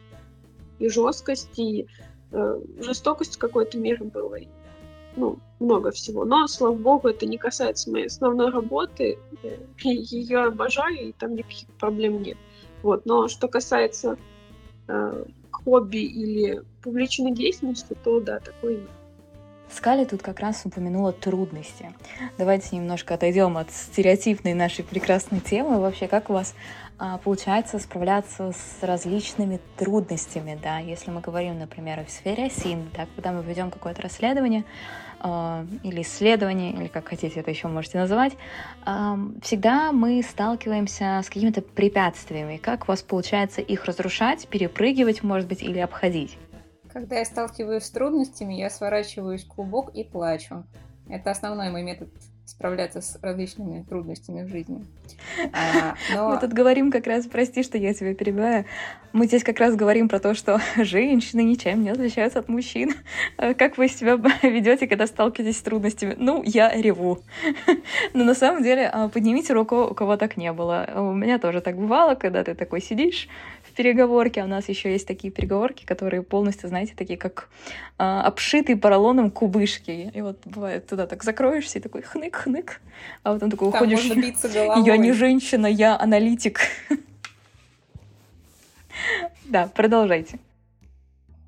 и 0.78 0.88
жесткость, 0.88 1.58
и 1.58 1.86
э, 2.32 2.60
жестокость 2.80 3.36
в 3.36 3.38
какой-то 3.38 3.78
мере 3.78 4.04
было 4.04 4.38
ну, 5.16 5.38
много 5.58 5.90
всего. 5.90 6.24
Но, 6.24 6.46
слава 6.46 6.74
богу, 6.74 7.08
это 7.08 7.26
не 7.26 7.38
касается 7.38 7.90
моей 7.90 8.06
основной 8.06 8.50
работы. 8.50 9.18
Ее 9.82 10.44
обожаю, 10.44 11.08
и 11.08 11.12
там 11.12 11.34
никаких 11.34 11.68
проблем 11.78 12.22
нет. 12.22 12.38
Вот. 12.82 13.06
Но 13.06 13.28
что 13.28 13.48
касается 13.48 14.16
э, 14.88 15.24
хобби 15.50 15.98
или 15.98 16.62
публичной 16.82 17.32
деятельности, 17.32 17.96
то 18.02 18.20
да, 18.20 18.40
такое 18.40 18.78
есть. 18.78 18.90
Скали 19.70 20.04
тут 20.04 20.20
как 20.20 20.40
раз 20.40 20.62
упомянула 20.64 21.12
трудности. 21.12 21.94
Давайте 22.38 22.74
немножко 22.74 23.14
отойдем 23.14 23.56
от 23.56 23.70
стереотипной 23.70 24.52
нашей 24.52 24.84
прекрасной 24.84 25.38
темы. 25.38 25.80
Вообще, 25.80 26.08
как 26.08 26.28
у 26.28 26.32
вас 26.32 26.54
получается 27.24 27.78
справляться 27.78 28.52
с 28.52 28.82
различными 28.82 29.60
трудностями, 29.76 30.58
да, 30.62 30.78
если 30.78 31.10
мы 31.10 31.20
говорим, 31.20 31.58
например, 31.58 32.04
в 32.04 32.10
сфере 32.10 32.46
ОСИН, 32.46 32.90
да, 32.94 33.06
когда 33.14 33.32
мы 33.32 33.42
ведем 33.42 33.70
какое-то 33.70 34.02
расследование 34.02 34.64
э, 35.22 35.66
или 35.82 36.02
исследование, 36.02 36.72
или 36.72 36.88
как 36.88 37.08
хотите 37.08 37.40
это 37.40 37.50
еще 37.50 37.68
можете 37.68 37.98
называть, 37.98 38.34
э, 38.86 39.16
всегда 39.42 39.92
мы 39.92 40.22
сталкиваемся 40.22 41.20
с 41.24 41.28
какими-то 41.28 41.62
препятствиями. 41.62 42.58
Как 42.58 42.84
у 42.84 42.86
вас 42.88 43.02
получается 43.02 43.60
их 43.60 43.86
разрушать, 43.86 44.46
перепрыгивать, 44.48 45.22
может 45.22 45.48
быть, 45.48 45.62
или 45.62 45.78
обходить? 45.78 46.36
Когда 46.92 47.18
я 47.18 47.24
сталкиваюсь 47.24 47.84
с 47.84 47.90
трудностями, 47.90 48.54
я 48.54 48.68
сворачиваюсь 48.68 49.44
в 49.44 49.48
клубок 49.48 49.94
и 49.94 50.04
плачу. 50.04 50.64
Это 51.08 51.30
основной 51.30 51.70
мой 51.70 51.82
метод 51.82 52.08
справляться 52.50 53.00
с 53.00 53.18
различными 53.22 53.84
трудностями 53.88 54.44
в 54.44 54.48
жизни. 54.48 54.84
А, 55.52 55.94
но... 56.14 56.30
Мы 56.30 56.38
тут 56.38 56.52
говорим 56.52 56.90
как 56.90 57.06
раз, 57.06 57.26
прости, 57.26 57.62
что 57.62 57.78
я 57.78 57.94
тебя 57.94 58.14
перебиваю, 58.14 58.64
мы 59.12 59.26
здесь 59.26 59.42
как 59.42 59.58
раз 59.58 59.74
говорим 59.74 60.08
про 60.08 60.20
то, 60.20 60.34
что 60.34 60.60
женщины 60.76 61.42
ничем 61.42 61.82
не 61.82 61.90
отличаются 61.90 62.38
от 62.38 62.48
мужчин. 62.48 62.94
А 63.36 63.54
как 63.54 63.76
вы 63.78 63.88
себя 63.88 64.14
ведете, 64.42 64.86
когда 64.86 65.06
сталкиваетесь 65.06 65.58
с 65.58 65.62
трудностями? 65.62 66.14
Ну, 66.18 66.42
я 66.44 66.70
реву. 66.72 67.20
Но 68.14 68.24
на 68.24 68.34
самом 68.34 68.62
деле 68.62 68.88
а, 68.88 69.08
поднимите 69.08 69.52
руку, 69.52 69.84
у 69.84 69.94
кого 69.94 70.16
так 70.16 70.36
не 70.36 70.52
было. 70.52 70.88
У 70.94 71.12
меня 71.12 71.38
тоже 71.38 71.60
так 71.60 71.76
бывало, 71.76 72.14
когда 72.14 72.44
ты 72.44 72.54
такой 72.54 72.80
сидишь, 72.80 73.28
переговорки. 73.70 74.38
А 74.38 74.44
у 74.44 74.48
нас 74.48 74.68
еще 74.68 74.90
есть 74.92 75.06
такие 75.06 75.32
переговорки, 75.32 75.84
которые 75.84 76.22
полностью, 76.22 76.68
знаете, 76.68 76.94
такие 76.96 77.18
как 77.18 77.48
а, 77.98 78.22
обшитые 78.22 78.76
поролоном 78.76 79.30
кубышки. 79.30 80.10
И 80.12 80.20
вот 80.20 80.38
бывает, 80.44 80.86
туда 80.86 81.06
так 81.06 81.22
закроешься 81.22 81.78
и 81.78 81.82
такой 81.82 82.02
хнык-хнык, 82.02 82.80
а 83.22 83.32
вот 83.32 83.42
он 83.42 83.50
такой 83.50 83.70
Там 83.72 83.82
уходишь. 83.82 84.04
Я 84.84 84.96
не 84.96 85.12
женщина, 85.12 85.66
я 85.66 85.98
аналитик. 85.98 86.60
Да, 89.44 89.66
продолжайте. 89.66 90.38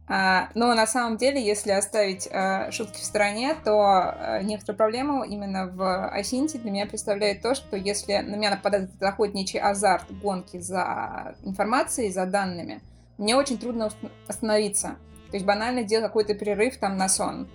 А, 0.09 0.49
но 0.55 0.75
на 0.75 0.87
самом 0.87 1.17
деле, 1.17 1.45
если 1.45 1.71
оставить 1.71 2.29
а, 2.31 2.71
шутки 2.71 3.01
в 3.01 3.05
стороне, 3.05 3.55
то 3.65 3.81
а, 3.81 4.43
некоторую 4.43 4.77
проблему 4.77 5.23
именно 5.23 5.69
в 5.69 6.09
Асинте 6.09 6.59
для 6.59 6.71
меня 6.71 6.87
представляет 6.87 7.41
то, 7.41 7.55
что 7.55 7.77
если 7.77 8.19
на 8.19 8.37
меня 8.37 8.51
нападает 8.51 8.91
этот 8.91 9.03
охотничий 9.03 9.61
азарт 9.61 10.11
гонки 10.21 10.59
за 10.59 11.37
информацией, 11.45 12.11
за 12.11 12.27
данными, 12.27 12.83
мне 13.17 13.37
очень 13.37 13.59
трудно 13.59 13.91
остановиться. 14.27 14.97
То 15.31 15.37
есть 15.37 15.47
банально 15.47 15.85
делать 15.85 16.07
какой-то 16.07 16.35
перерыв 16.35 16.77
там 16.77 16.97
на 16.97 17.09
сон, 17.09 17.49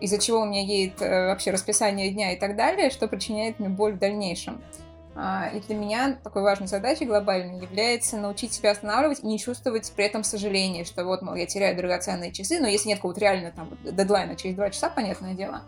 из-за 0.00 0.18
чего 0.18 0.40
у 0.40 0.44
меня 0.44 0.62
едет 0.62 1.00
э, 1.00 1.28
вообще 1.28 1.52
расписание 1.52 2.10
дня 2.10 2.32
и 2.32 2.36
так 2.38 2.56
далее, 2.56 2.90
что 2.90 3.06
причиняет 3.06 3.60
мне 3.60 3.68
боль 3.68 3.94
в 3.94 3.98
дальнейшем. 3.98 4.60
А, 5.14 5.50
и 5.54 5.60
для 5.60 5.76
меня 5.76 6.18
такой 6.22 6.42
важной 6.42 6.68
задачей 6.68 7.04
глобальной 7.04 7.60
является 7.60 8.16
научить 8.16 8.54
себя 8.54 8.70
останавливать 8.70 9.20
и 9.20 9.26
не 9.26 9.38
чувствовать 9.38 9.92
при 9.94 10.06
этом 10.06 10.24
сожаления, 10.24 10.84
что 10.84 11.04
вот, 11.04 11.20
мол, 11.20 11.34
я 11.34 11.46
теряю 11.46 11.76
драгоценные 11.76 12.32
часы, 12.32 12.60
но 12.60 12.66
если 12.66 12.88
нет 12.88 12.98
какого-то 12.98 13.20
реально 13.20 13.52
там 13.52 13.68
дедлайна 13.84 14.36
через 14.36 14.56
два 14.56 14.70
часа, 14.70 14.88
понятное 14.88 15.34
дело, 15.34 15.62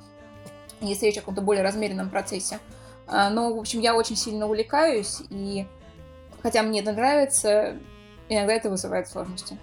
если 0.81 1.07
речь 1.07 1.19
о 1.19 1.21
каком-то 1.21 1.43
более 1.43 1.63
размеренном 1.63 2.09
процессе. 2.09 2.59
А, 3.07 3.29
но, 3.29 3.55
в 3.55 3.59
общем, 3.59 3.81
я 3.81 3.95
очень 3.95 4.17
сильно 4.17 4.47
увлекаюсь, 4.47 5.21
и 5.29 5.67
хотя 6.43 6.63
мне 6.63 6.81
это 6.81 6.93
нравится, 6.93 7.77
иногда 8.31 8.55
это 8.55 8.71
вызывает 8.71 9.09
сложности. 9.09 9.59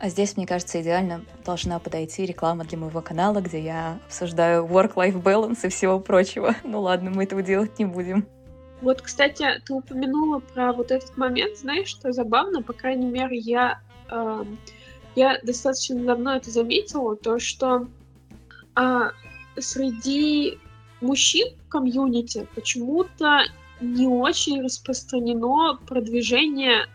А 0.00 0.08
здесь, 0.08 0.36
мне 0.36 0.46
кажется, 0.46 0.80
идеально 0.80 1.24
должна 1.44 1.78
подойти 1.80 2.24
реклама 2.24 2.64
для 2.64 2.78
моего 2.78 3.02
канала, 3.02 3.40
где 3.40 3.60
я 3.60 3.98
обсуждаю 4.06 4.64
work-life 4.64 5.20
balance 5.20 5.66
и 5.66 5.68
всего 5.68 5.98
прочего. 5.98 6.54
Ну 6.64 6.80
ладно, 6.80 7.10
мы 7.10 7.24
этого 7.24 7.42
делать 7.42 7.78
не 7.78 7.84
будем. 7.84 8.26
Вот, 8.80 9.02
кстати, 9.02 9.44
ты 9.64 9.74
упомянула 9.74 10.38
про 10.38 10.72
вот 10.72 10.90
этот 10.90 11.16
момент, 11.16 11.58
знаешь, 11.58 11.88
что 11.88 12.12
забавно, 12.12 12.62
по 12.62 12.72
крайней 12.72 13.06
мере, 13.06 13.36
я, 13.36 13.80
э, 14.10 14.44
я 15.16 15.38
достаточно 15.42 15.96
давно 16.04 16.36
это 16.36 16.50
заметила, 16.50 17.16
то, 17.16 17.40
что 17.40 17.88
э, 18.76 19.10
среди 19.58 20.58
мужчин 21.00 21.48
в 21.56 21.68
комьюнити 21.68 22.46
почему-то 22.54 23.42
не 23.80 24.06
очень 24.06 24.62
распространено 24.62 25.78
продвижение 25.86 26.86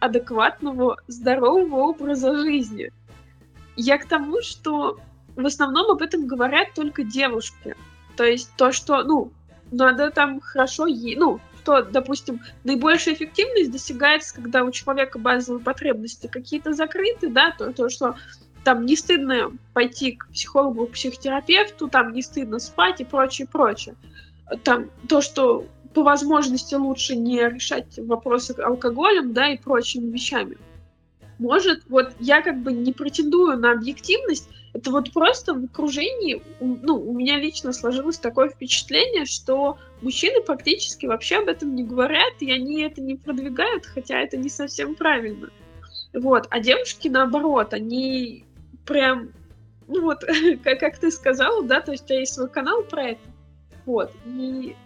адекватного, 0.00 0.96
здорового 1.06 1.90
образа 1.90 2.36
жизни. 2.36 2.92
Я 3.76 3.98
к 3.98 4.06
тому, 4.06 4.42
что 4.42 4.98
в 5.36 5.46
основном 5.46 5.90
об 5.90 6.02
этом 6.02 6.26
говорят 6.26 6.74
только 6.74 7.04
девушки. 7.04 7.76
То 8.16 8.24
есть 8.24 8.50
то, 8.56 8.72
что, 8.72 9.02
ну, 9.04 9.32
надо 9.70 10.10
там 10.10 10.40
хорошо 10.40 10.86
есть. 10.86 11.18
Ну, 11.18 11.40
что, 11.68 11.82
допустим, 11.82 12.40
наибольшая 12.64 13.14
эффективность 13.14 13.70
достигается, 13.70 14.34
когда 14.34 14.64
у 14.64 14.70
человека 14.70 15.18
базовые 15.18 15.62
потребности 15.62 16.26
какие-то 16.26 16.72
закрыты, 16.72 17.28
да, 17.28 17.54
то, 17.58 17.74
то 17.74 17.90
что 17.90 18.16
там 18.64 18.86
не 18.86 18.96
стыдно 18.96 19.52
пойти 19.74 20.12
к 20.12 20.28
психологу, 20.28 20.86
к 20.86 20.92
психотерапевту, 20.92 21.88
там 21.88 22.14
не 22.14 22.22
стыдно 22.22 22.58
спать 22.58 23.02
и 23.02 23.04
прочее, 23.04 23.46
прочее. 23.46 23.96
Там 24.64 24.90
то, 25.10 25.20
что 25.20 25.66
по 25.92 26.02
возможности 26.02 26.74
лучше 26.74 27.16
не 27.16 27.46
решать 27.46 27.98
вопросы 27.98 28.52
алкоголем, 28.52 29.34
да, 29.34 29.48
и 29.48 29.58
прочими 29.58 30.10
вещами. 30.10 30.56
Может, 31.38 31.82
вот 31.90 32.14
я 32.18 32.40
как 32.40 32.62
бы 32.62 32.72
не 32.72 32.94
претендую 32.94 33.58
на 33.58 33.72
объективность, 33.72 34.48
это 34.78 34.92
вот 34.92 35.12
просто 35.12 35.54
в 35.54 35.64
окружении, 35.64 36.40
ну, 36.60 36.94
у 36.96 37.12
меня 37.12 37.36
лично 37.36 37.72
сложилось 37.72 38.18
такое 38.18 38.48
впечатление, 38.48 39.24
что 39.24 39.76
мужчины 40.02 40.40
практически 40.40 41.06
вообще 41.06 41.38
об 41.38 41.48
этом 41.48 41.74
не 41.74 41.82
говорят, 41.82 42.34
и 42.38 42.52
они 42.52 42.82
это 42.82 43.00
не 43.00 43.16
продвигают, 43.16 43.86
хотя 43.86 44.20
это 44.20 44.36
не 44.36 44.48
совсем 44.48 44.94
правильно. 44.94 45.50
Вот, 46.14 46.46
а 46.50 46.60
девушки, 46.60 47.08
наоборот, 47.08 47.74
они 47.74 48.44
прям, 48.86 49.32
ну 49.88 50.02
вот, 50.02 50.24
как, 50.62 50.78
как 50.78 50.98
ты 50.98 51.10
сказала, 51.10 51.64
да, 51.64 51.80
то 51.80 51.90
есть 51.90 52.04
у 52.04 52.06
тебя 52.06 52.20
есть 52.20 52.34
свой 52.34 52.48
канал 52.48 52.82
про 52.82 53.10
это, 53.10 53.20
вот, 53.84 54.12
и, 54.26 54.76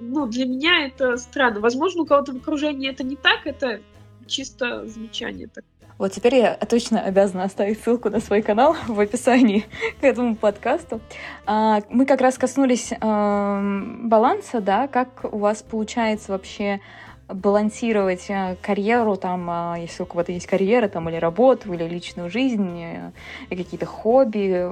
ну, 0.00 0.26
для 0.26 0.46
меня 0.46 0.86
это 0.86 1.16
странно. 1.16 1.60
Возможно, 1.60 2.02
у 2.02 2.06
кого-то 2.06 2.32
в 2.32 2.36
окружении 2.36 2.90
это 2.90 3.04
не 3.04 3.16
так, 3.16 3.46
это 3.46 3.80
чисто 4.26 4.84
замечание 4.86 5.46
такое. 5.46 5.77
Вот 5.98 6.12
теперь 6.12 6.36
я 6.36 6.54
точно 6.54 7.02
обязана 7.02 7.42
оставить 7.42 7.82
ссылку 7.82 8.08
на 8.08 8.20
свой 8.20 8.40
канал 8.40 8.76
в 8.86 9.00
описании 9.00 9.64
к 10.00 10.04
этому 10.04 10.36
подкасту. 10.36 11.00
А, 11.44 11.82
мы 11.90 12.06
как 12.06 12.20
раз 12.20 12.38
коснулись 12.38 12.92
баланса, 13.00 14.60
да, 14.60 14.86
как 14.86 15.24
у 15.24 15.38
вас 15.38 15.62
получается 15.62 16.32
вообще 16.32 16.80
балансировать 17.28 18.30
э, 18.30 18.56
карьеру, 18.62 19.16
там, 19.16 19.50
а, 19.50 19.76
если 19.78 20.02
у 20.02 20.06
кого-то 20.06 20.32
есть 20.32 20.46
карьера, 20.46 20.88
там, 20.88 21.10
или 21.10 21.16
работу, 21.16 21.74
или 21.74 21.84
личную 21.84 22.30
жизнь, 22.30 22.80
э, 22.80 23.10
какие-то 23.50 23.84
хобби, 23.84 24.66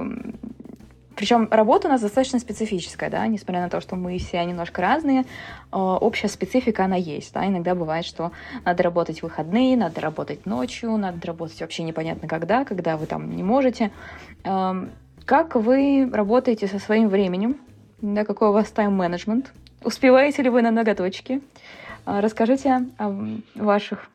причем 1.17 1.47
работа 1.51 1.87
у 1.87 1.91
нас 1.91 2.01
достаточно 2.01 2.39
специфическая, 2.39 3.09
да, 3.09 3.25
несмотря 3.27 3.61
на 3.61 3.69
то, 3.69 3.81
что 3.81 3.95
мы 3.95 4.17
все 4.19 4.43
немножко 4.45 4.81
разные, 4.81 5.25
а, 5.71 5.97
общая 5.97 6.27
специфика, 6.27 6.85
она 6.85 6.95
есть, 6.95 7.33
да, 7.33 7.45
иногда 7.45 7.75
бывает, 7.75 8.05
что 8.05 8.31
надо 8.63 8.83
работать 8.83 9.19
в 9.19 9.23
выходные, 9.23 9.75
надо 9.75 9.99
работать 9.99 10.45
ночью, 10.45 10.95
надо 10.95 11.25
работать 11.25 11.59
вообще 11.59 11.83
непонятно 11.83 12.27
когда, 12.27 12.63
когда 12.63 12.97
вы 12.97 13.07
там 13.07 13.35
не 13.35 13.43
можете. 13.43 13.91
Как 14.43 15.55
вы 15.55 16.09
работаете 16.09 16.67
со 16.67 16.79
своим 16.79 17.09
временем? 17.09 17.57
Да, 18.01 18.23
какой 18.23 18.49
у 18.49 18.51
вас 18.53 18.69
тайм-менеджмент? 18.69 19.51
Успеваете 19.83 20.43
ли 20.43 20.49
вы 20.49 20.61
на 20.61 20.71
ноготочки? 20.71 21.41
А, 22.05 22.21
расскажите 22.21 22.85
о 22.97 23.11
ваших 23.55 24.09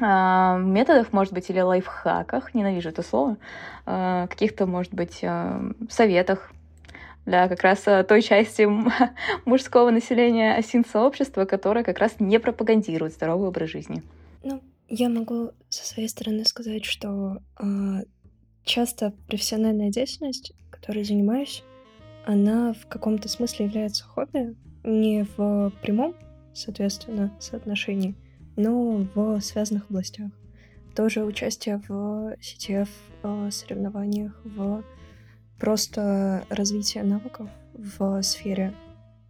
методах, 0.00 1.12
может 1.12 1.32
быть, 1.32 1.50
или 1.50 1.60
лайфхаках, 1.60 2.54
ненавижу 2.54 2.88
это 2.88 3.02
слово, 3.02 3.36
а, 3.86 4.26
каких-то, 4.26 4.66
может 4.66 4.94
быть, 4.94 5.20
а, 5.22 5.62
советах 5.88 6.52
для 7.26 7.48
как 7.48 7.62
раз 7.62 7.86
той 8.08 8.22
части 8.22 8.66
мужского 9.44 9.90
населения 9.90 10.54
осин-сообщества, 10.54 11.44
которое 11.44 11.84
как 11.84 11.98
раз 11.98 12.16
не 12.18 12.38
пропагандирует 12.40 13.12
здоровый 13.12 13.48
образ 13.48 13.70
жизни. 13.70 14.02
Ну, 14.42 14.62
я 14.88 15.08
могу 15.08 15.52
со 15.68 15.86
своей 15.86 16.08
стороны 16.08 16.44
сказать, 16.44 16.84
что 16.84 17.42
часто 18.64 19.12
профессиональная 19.28 19.90
деятельность, 19.90 20.52
которой 20.70 21.04
занимаюсь, 21.04 21.62
она 22.26 22.72
в 22.72 22.86
каком-то 22.86 23.28
смысле 23.28 23.66
является 23.66 24.04
хобби, 24.04 24.56
не 24.84 25.26
в 25.36 25.72
прямом, 25.82 26.14
соответственно, 26.54 27.32
соотношении, 27.38 28.14
но 28.60 29.06
в 29.14 29.40
связанных 29.40 29.88
областях. 29.88 30.30
Тоже 30.94 31.24
участие 31.24 31.80
в 31.88 32.34
CTF 32.40 32.88
в 33.22 33.50
соревнованиях, 33.50 34.38
в 34.44 34.84
просто 35.58 36.44
развитие 36.48 37.04
навыков 37.04 37.48
в 37.74 38.22
сфере, 38.22 38.74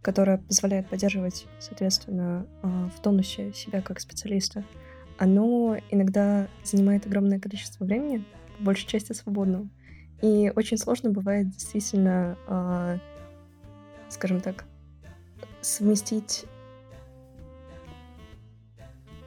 которая 0.01 0.37
позволяет 0.37 0.89
поддерживать, 0.89 1.45
соответственно, 1.59 2.47
а, 2.61 2.89
в 2.89 3.01
тонусе 3.01 3.53
себя 3.53 3.81
как 3.81 3.99
специалиста, 3.99 4.63
оно 5.17 5.77
иногда 5.91 6.47
занимает 6.63 7.05
огромное 7.05 7.39
количество 7.39 7.85
времени, 7.85 8.25
по 8.57 8.63
большей 8.63 8.87
части 8.87 9.13
свободного. 9.13 9.69
И 10.21 10.51
очень 10.55 10.77
сложно 10.77 11.09
бывает 11.11 11.49
действительно, 11.49 12.37
а, 12.47 12.97
скажем 14.09 14.41
так, 14.41 14.65
совместить 15.61 16.45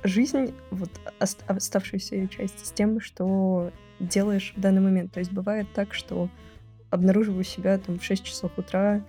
жизнь, 0.05 0.55
вот 0.71 0.91
оставшуюся 1.19 2.17
ее 2.17 2.29
часть, 2.29 2.67
с 2.67 2.71
тем, 2.71 3.01
что 3.01 3.73
делаешь 3.99 4.53
в 4.57 4.61
данный 4.61 4.81
момент. 4.81 5.13
То 5.13 5.21
есть 5.21 5.33
бывает 5.33 5.67
так, 5.75 5.95
что 5.95 6.29
обнаруживаю 6.91 7.45
себя 7.45 7.79
там 7.79 7.99
в 7.99 8.05
6 8.05 8.23
часов 8.25 8.53
утра, 8.57 9.03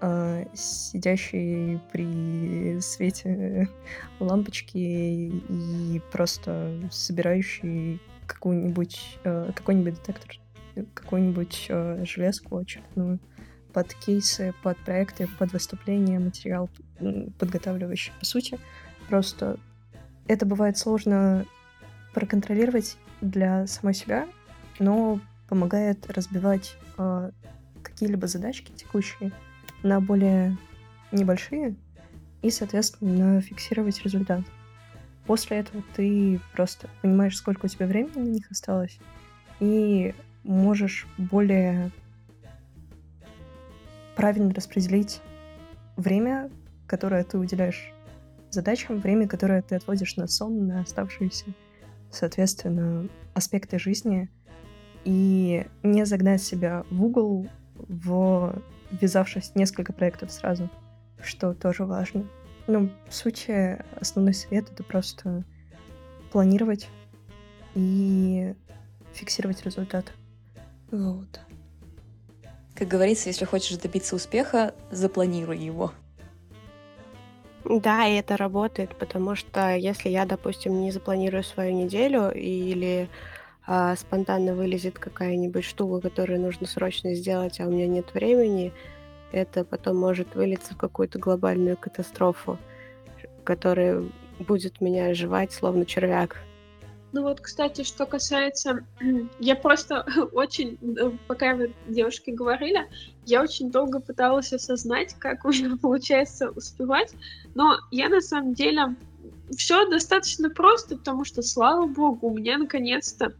э, 0.00 0.46
сидящий 0.54 1.80
при 1.92 2.80
свете 2.80 3.68
лампочки 4.20 4.78
и 4.78 6.00
просто 6.12 6.80
собирающий 6.90 8.00
какую-нибудь, 8.26 9.18
э, 9.24 9.50
какой-нибудь 9.54 9.94
детектор, 9.94 10.36
какую-нибудь 10.94 11.66
э, 11.68 12.04
железку 12.04 12.58
очередную 12.58 13.18
под 13.72 13.92
кейсы, 13.94 14.54
под 14.62 14.78
проекты, 14.78 15.28
под 15.38 15.52
выступления, 15.52 16.18
материал 16.18 16.70
подготавливающий. 17.38 18.12
По 18.18 18.24
сути, 18.24 18.58
просто 19.08 19.58
это 20.28 20.46
бывает 20.46 20.76
сложно 20.78 21.46
проконтролировать 22.14 22.96
для 23.20 23.66
самой 23.66 23.94
себя, 23.94 24.26
но 24.78 25.20
помогает 25.48 26.10
разбивать 26.10 26.76
э, 26.98 27.30
какие-либо 27.82 28.26
задачки 28.26 28.72
текущие 28.72 29.32
на 29.82 30.00
более 30.00 30.56
небольшие 31.12 31.76
и, 32.42 32.50
соответственно, 32.50 33.40
фиксировать 33.40 34.02
результат. 34.02 34.42
После 35.26 35.58
этого 35.58 35.82
ты 35.94 36.40
просто 36.52 36.88
понимаешь, 37.02 37.36
сколько 37.36 37.66
у 37.66 37.68
тебя 37.68 37.86
времени 37.86 38.18
на 38.18 38.28
них 38.28 38.50
осталось, 38.50 38.98
и 39.60 40.14
можешь 40.44 41.06
более 41.18 41.90
правильно 44.14 44.54
распределить 44.54 45.20
время, 45.96 46.50
которое 46.86 47.24
ты 47.24 47.38
уделяешь 47.38 47.92
задачам, 48.56 49.00
время, 49.00 49.28
которое 49.28 49.62
ты 49.62 49.76
отводишь 49.76 50.16
на 50.16 50.26
сон, 50.26 50.66
на 50.66 50.80
оставшиеся, 50.80 51.46
соответственно, 52.10 53.08
аспекты 53.34 53.78
жизни. 53.78 54.28
и 55.06 55.64
не 55.84 56.04
загнать 56.04 56.42
себя 56.42 56.84
в 56.90 57.04
угол, 57.04 57.46
в 57.76 58.60
ввязавшись 58.90 59.50
в 59.50 59.56
несколько 59.56 59.92
проектов 59.92 60.32
сразу, 60.32 60.68
что 61.22 61.54
тоже 61.54 61.84
важно. 61.84 62.26
Ну, 62.66 62.90
в 63.08 63.14
сути, 63.14 63.78
основной 64.00 64.34
совет— 64.34 64.70
это 64.72 64.82
просто 64.82 65.44
планировать 66.32 66.88
и 67.74 68.54
фиксировать 69.12 69.64
результат. 69.64 70.12
Вот. 70.90 71.40
Как 72.74 72.88
говорится, 72.88 73.28
если 73.28 73.44
хочешь 73.44 73.76
добиться 73.76 74.16
успеха, 74.16 74.74
запланируй 74.90 75.58
его. 75.58 75.92
Да, 77.68 78.06
и 78.06 78.14
это 78.14 78.36
работает, 78.36 78.94
потому 78.96 79.34
что 79.34 79.74
если 79.74 80.08
я, 80.08 80.24
допустим, 80.24 80.80
не 80.80 80.92
запланирую 80.92 81.42
свою 81.42 81.74
неделю 81.74 82.30
или 82.30 83.08
а, 83.66 83.96
спонтанно 83.96 84.54
вылезет 84.54 85.00
какая-нибудь 85.00 85.64
штука, 85.64 86.08
которую 86.08 86.40
нужно 86.40 86.68
срочно 86.68 87.14
сделать, 87.14 87.58
а 87.58 87.66
у 87.66 87.70
меня 87.70 87.88
нет 87.88 88.14
времени, 88.14 88.72
это 89.32 89.64
потом 89.64 89.96
может 89.96 90.36
вылиться 90.36 90.74
в 90.74 90.76
какую-то 90.76 91.18
глобальную 91.18 91.76
катастрофу, 91.76 92.56
которая 93.42 94.04
будет 94.38 94.80
меня 94.80 95.06
оживать 95.06 95.50
словно 95.52 95.84
червяк. 95.84 96.36
Ну 97.12 97.22
вот, 97.22 97.40
кстати, 97.40 97.82
что 97.82 98.06
касается... 98.06 98.84
Я 99.38 99.56
просто 99.56 100.06
очень, 100.32 100.78
э, 100.98 101.10
пока 101.26 101.54
вы 101.54 101.72
девушки 101.88 102.30
говорили, 102.30 102.86
я 103.24 103.42
очень 103.42 103.70
долго 103.70 104.00
пыталась 104.00 104.52
осознать, 104.52 105.14
как 105.18 105.44
у 105.44 105.48
меня 105.48 105.76
получается 105.82 106.50
успевать, 106.50 107.14
но 107.54 107.78
я 107.90 108.08
на 108.08 108.20
самом 108.20 108.54
деле... 108.54 108.96
Все 109.56 109.88
достаточно 109.88 110.50
просто, 110.50 110.96
потому 110.96 111.24
что, 111.24 111.40
слава 111.40 111.86
богу, 111.86 112.28
у 112.28 112.36
меня 112.36 112.58
наконец-то 112.58 113.32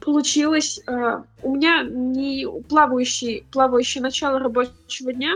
получилось... 0.00 0.80
Э, 0.86 1.22
у 1.42 1.54
меня 1.54 1.82
не 1.82 2.46
плавающий, 2.68 3.44
плавающее 3.52 4.02
начало 4.02 4.38
рабочего 4.38 5.12
дня. 5.12 5.34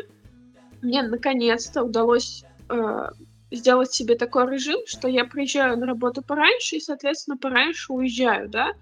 Мне 0.80 1.02
наконец-то 1.02 1.84
удалось 1.84 2.44
э, 2.70 3.08
сделать 3.52 3.92
себе 3.92 4.16
такой 4.16 4.50
режим, 4.50 4.80
что 4.86 5.08
я 5.08 5.24
приезжаю 5.24 5.78
на 5.78 5.86
работу 5.86 6.22
пораньше 6.22 6.76
и, 6.76 6.80
соответственно, 6.80 7.36
пораньше 7.36 7.92
уезжаю, 7.92 8.48
да. 8.48 8.72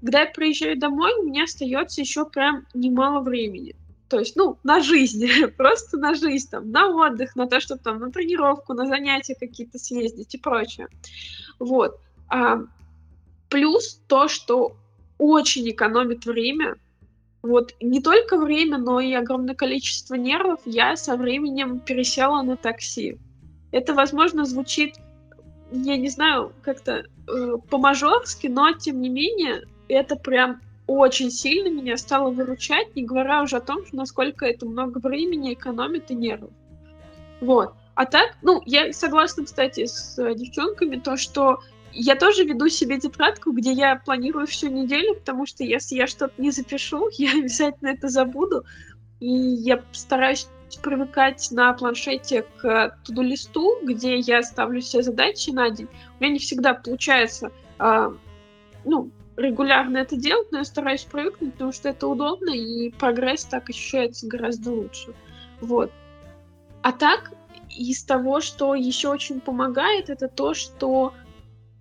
Когда 0.00 0.20
я 0.20 0.26
приезжаю 0.26 0.78
домой, 0.78 1.12
у 1.18 1.24
меня 1.24 1.44
остается 1.44 2.00
еще 2.00 2.24
прям 2.24 2.66
немало 2.74 3.20
времени. 3.20 3.74
То 4.08 4.18
есть, 4.18 4.36
ну, 4.36 4.58
на 4.62 4.80
жизнь, 4.80 5.26
просто 5.56 5.98
на 5.98 6.14
жизнь, 6.14 6.48
там, 6.50 6.70
на 6.70 6.88
отдых, 6.88 7.36
на 7.36 7.46
то, 7.46 7.60
чтобы 7.60 7.80
там 7.82 7.98
на 7.98 8.10
тренировку, 8.10 8.74
на 8.74 8.86
занятия 8.86 9.34
какие-то 9.34 9.78
съездить 9.78 10.34
и 10.34 10.38
прочее. 10.38 10.88
Вот. 11.58 11.98
А, 12.28 12.60
плюс 13.48 14.00
то, 14.06 14.28
что 14.28 14.76
очень 15.18 15.68
экономит 15.68 16.26
время, 16.26 16.76
вот 17.42 17.74
не 17.80 18.00
только 18.00 18.36
время, 18.36 18.78
но 18.78 19.00
и 19.00 19.12
огромное 19.12 19.54
количество 19.54 20.14
нервов 20.14 20.60
я 20.64 20.96
со 20.96 21.16
временем 21.16 21.80
пересела 21.80 22.42
на 22.42 22.56
такси. 22.56 23.18
Это, 23.70 23.94
возможно, 23.94 24.44
звучит, 24.44 24.96
я 25.70 25.96
не 25.96 26.08
знаю, 26.08 26.52
как-то 26.62 27.04
э, 27.26 27.56
по-мажорски, 27.68 28.46
но, 28.46 28.72
тем 28.72 29.00
не 29.00 29.08
менее, 29.08 29.64
это 29.88 30.16
прям 30.16 30.60
очень 30.86 31.30
сильно 31.30 31.68
меня 31.68 31.96
стало 31.98 32.30
выручать, 32.30 32.96
не 32.96 33.04
говоря 33.04 33.42
уже 33.42 33.56
о 33.56 33.60
том, 33.60 33.80
насколько 33.92 34.46
это 34.46 34.64
много 34.64 34.98
времени 34.98 35.52
экономит 35.52 36.10
и 36.10 36.14
нервов. 36.14 36.50
Вот. 37.40 37.74
А 37.94 38.06
так, 38.06 38.36
ну, 38.42 38.62
я 38.64 38.92
согласна, 38.92 39.44
кстати, 39.44 39.84
с 39.84 40.18
э, 40.18 40.34
девчонками, 40.34 40.96
то, 40.96 41.16
что 41.16 41.58
я 41.92 42.14
тоже 42.16 42.44
веду 42.44 42.68
себе 42.68 42.98
тетрадку, 42.98 43.52
где 43.52 43.72
я 43.72 43.96
планирую 43.96 44.46
всю 44.46 44.68
неделю, 44.68 45.14
потому 45.16 45.46
что 45.46 45.64
если 45.64 45.96
я 45.96 46.06
что-то 46.06 46.40
не 46.40 46.50
запишу, 46.50 47.08
я 47.18 47.32
обязательно 47.32 47.88
это 47.88 48.08
забуду. 48.08 48.64
И 49.20 49.28
я 49.28 49.82
стараюсь 49.92 50.46
привыкать 50.76 51.48
на 51.50 51.72
планшете 51.72 52.44
к 52.58 52.96
туду-листу, 53.04 53.78
где 53.82 54.16
я 54.16 54.42
ставлю 54.42 54.80
все 54.80 55.02
задачи 55.02 55.50
на 55.50 55.70
день. 55.70 55.88
У 56.18 56.22
меня 56.22 56.34
не 56.34 56.38
всегда 56.38 56.74
получается 56.74 57.50
э, 57.78 58.10
ну, 58.84 59.10
регулярно 59.36 59.98
это 59.98 60.16
делать, 60.16 60.50
но 60.52 60.58
я 60.58 60.64
стараюсь 60.64 61.04
привыкнуть, 61.04 61.52
потому 61.54 61.72
что 61.72 61.88
это 61.88 62.06
удобно, 62.08 62.50
и 62.50 62.90
прогресс 62.90 63.44
так 63.44 63.70
ощущается 63.70 64.26
гораздо 64.26 64.72
лучше. 64.72 65.14
Вот. 65.60 65.90
А 66.82 66.92
так, 66.92 67.32
из 67.70 68.02
того, 68.04 68.40
что 68.40 68.74
еще 68.74 69.08
очень 69.08 69.40
помогает, 69.40 70.10
это 70.10 70.28
то, 70.28 70.54
что 70.54 71.14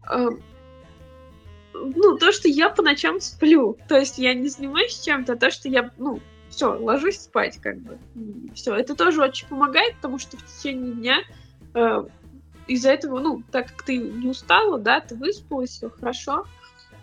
э, 0.10 0.30
ну, 1.73 2.17
то, 2.17 2.32
что 2.32 2.47
я 2.47 2.69
по 2.69 2.82
ночам 2.82 3.19
сплю. 3.19 3.78
То 3.88 3.97
есть 3.97 4.17
я 4.17 4.34
не 4.34 4.50
занимаюсь 4.50 5.00
чем-то, 5.00 5.34
а 5.34 5.38
то, 5.38 5.52
что 5.52 5.69
я, 5.69 5.91
ну, 5.97 6.19
все, 6.49 6.77
ложусь 6.77 7.19
спать, 7.19 7.57
как 7.62 7.77
бы. 7.79 7.97
Все, 8.53 8.75
это 8.75 8.95
тоже 8.95 9.21
очень 9.21 9.47
помогает, 9.47 9.95
потому 9.95 10.19
что 10.19 10.38
в 10.38 10.45
течение 10.45 10.93
дня 10.93 11.17
э, 11.73 12.03
из-за 12.67 12.91
этого, 12.91 13.19
ну, 13.19 13.43
так 13.51 13.67
как 13.67 13.83
ты 13.83 13.97
не 13.97 14.27
устала, 14.27 14.77
да, 14.79 14.99
ты 14.99 15.15
выспалась, 15.15 15.71
все 15.71 15.89
хорошо, 15.89 16.45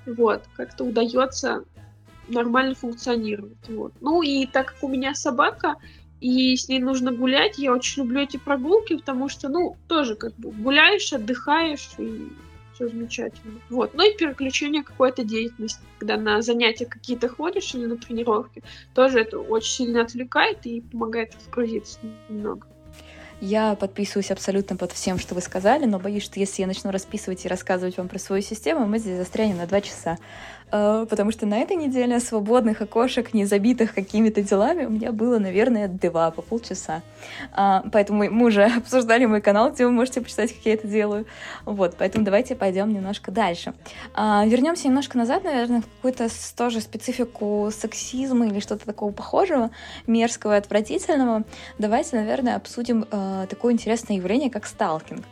вот, 0.07 0.43
как-то 0.57 0.85
удается 0.85 1.65
нормально 2.29 2.75
функционировать, 2.75 3.69
вот. 3.69 3.93
Ну 4.01 4.23
и 4.23 4.47
так 4.47 4.73
как 4.73 4.83
у 4.83 4.89
меня 4.89 5.15
собака, 5.15 5.77
и 6.21 6.57
с 6.57 6.69
ней 6.69 6.81
нужно 6.81 7.13
гулять, 7.13 7.59
я 7.59 7.73
очень 7.73 8.03
люблю 8.03 8.21
эти 8.21 8.39
прогулки, 8.39 8.97
потому 8.97 9.29
что, 9.29 9.49
ну, 9.49 9.77
тоже 9.89 10.17
как 10.17 10.35
бы 10.37 10.51
гуляешь, 10.51 11.13
отдыхаешь, 11.13 11.91
и 11.99 12.29
все 12.75 12.89
замечательно. 12.89 13.61
Вот. 13.71 13.95
Ну 13.95 14.09
и 14.09 14.17
переключение 14.17 14.83
какой-то 14.83 15.25
деятельности, 15.25 15.81
когда 15.99 16.17
на 16.17 16.43
занятия 16.43 16.87
какие-то 16.87 17.29
ходишь 17.29 17.75
или 17.75 17.87
на 17.87 17.97
тренировки, 17.97 18.63
тоже 18.95 19.21
это 19.21 19.39
очень 19.39 19.71
сильно 19.71 20.03
отвлекает 20.03 20.67
и 20.67 20.81
помогает 20.81 21.35
разгрузиться 21.35 21.99
немного. 22.29 22.67
Я 23.41 23.75
подписываюсь 23.75 24.31
абсолютно 24.31 24.77
под 24.77 24.93
всем, 24.93 25.19
что 25.19 25.35
вы 25.35 25.41
сказали, 25.41 25.85
но 25.85 25.99
боюсь, 25.99 26.23
что 26.23 26.41
если 26.41 26.63
я 26.63 26.67
начну 26.67 26.91
расписывать 26.91 27.45
и 27.45 27.49
рассказывать 27.49 27.97
вам 27.97 28.09
про 28.09 28.19
свою 28.19 28.43
систему, 28.43 28.87
мы 28.87 28.99
здесь 28.99 29.19
застрянем 29.19 29.59
на 29.59 29.67
два 29.67 29.81
часа. 29.81 30.19
А, 30.71 31.07
потому 31.07 31.31
что 31.31 31.47
на 31.47 31.59
этой 31.59 31.77
неделе 31.77 32.19
свободных 32.21 32.81
окошек, 32.81 33.35
не 33.35 33.45
забитых 33.45 33.95
какими-то 33.95 34.43
делами, 34.43 34.87
у 34.87 34.91
меня 34.91 35.13
было, 35.13 35.39
наверное, 35.39 35.89
два 35.89 36.31
по 36.31 36.43
полчаса. 36.43 37.03
А, 37.53 37.85
поэтому 37.93 38.29
мы 38.31 38.47
уже 38.47 38.65
обсуждали 38.79 39.27
мой 39.27 39.41
канал, 39.41 39.71
где 39.71 39.85
вы 39.85 39.93
можете 39.93 40.21
почитать, 40.21 40.53
как 40.53 40.67
я 40.67 40.75
это 40.75 40.89
делаю. 40.89 41.27
Вот, 41.65 41.97
поэтому 41.99 42.25
давайте 42.25 42.55
пойдем 42.55 42.93
немножко 42.93 43.31
дальше. 43.31 43.75
А, 44.15 44.45
вернемся 44.47 44.89
немножко 44.89 45.17
назад, 45.19 45.45
наверное, 45.45 45.83
в 45.83 45.87
какую-то 45.97 46.29
тоже 46.57 46.81
специфику 46.81 47.71
сексизма 47.73 48.47
или 48.47 48.61
что-то 48.61 48.85
такого 48.85 49.13
похожего, 49.13 49.71
мерзкого 50.07 50.55
и 50.55 50.59
отвратительного. 50.59 51.45
Давайте, 51.79 52.17
наверное, 52.17 52.57
обсудим 52.57 53.05
такое 53.49 53.73
интересное 53.73 54.17
явление, 54.17 54.51
как 54.51 54.67
сталкинг. 54.67 55.25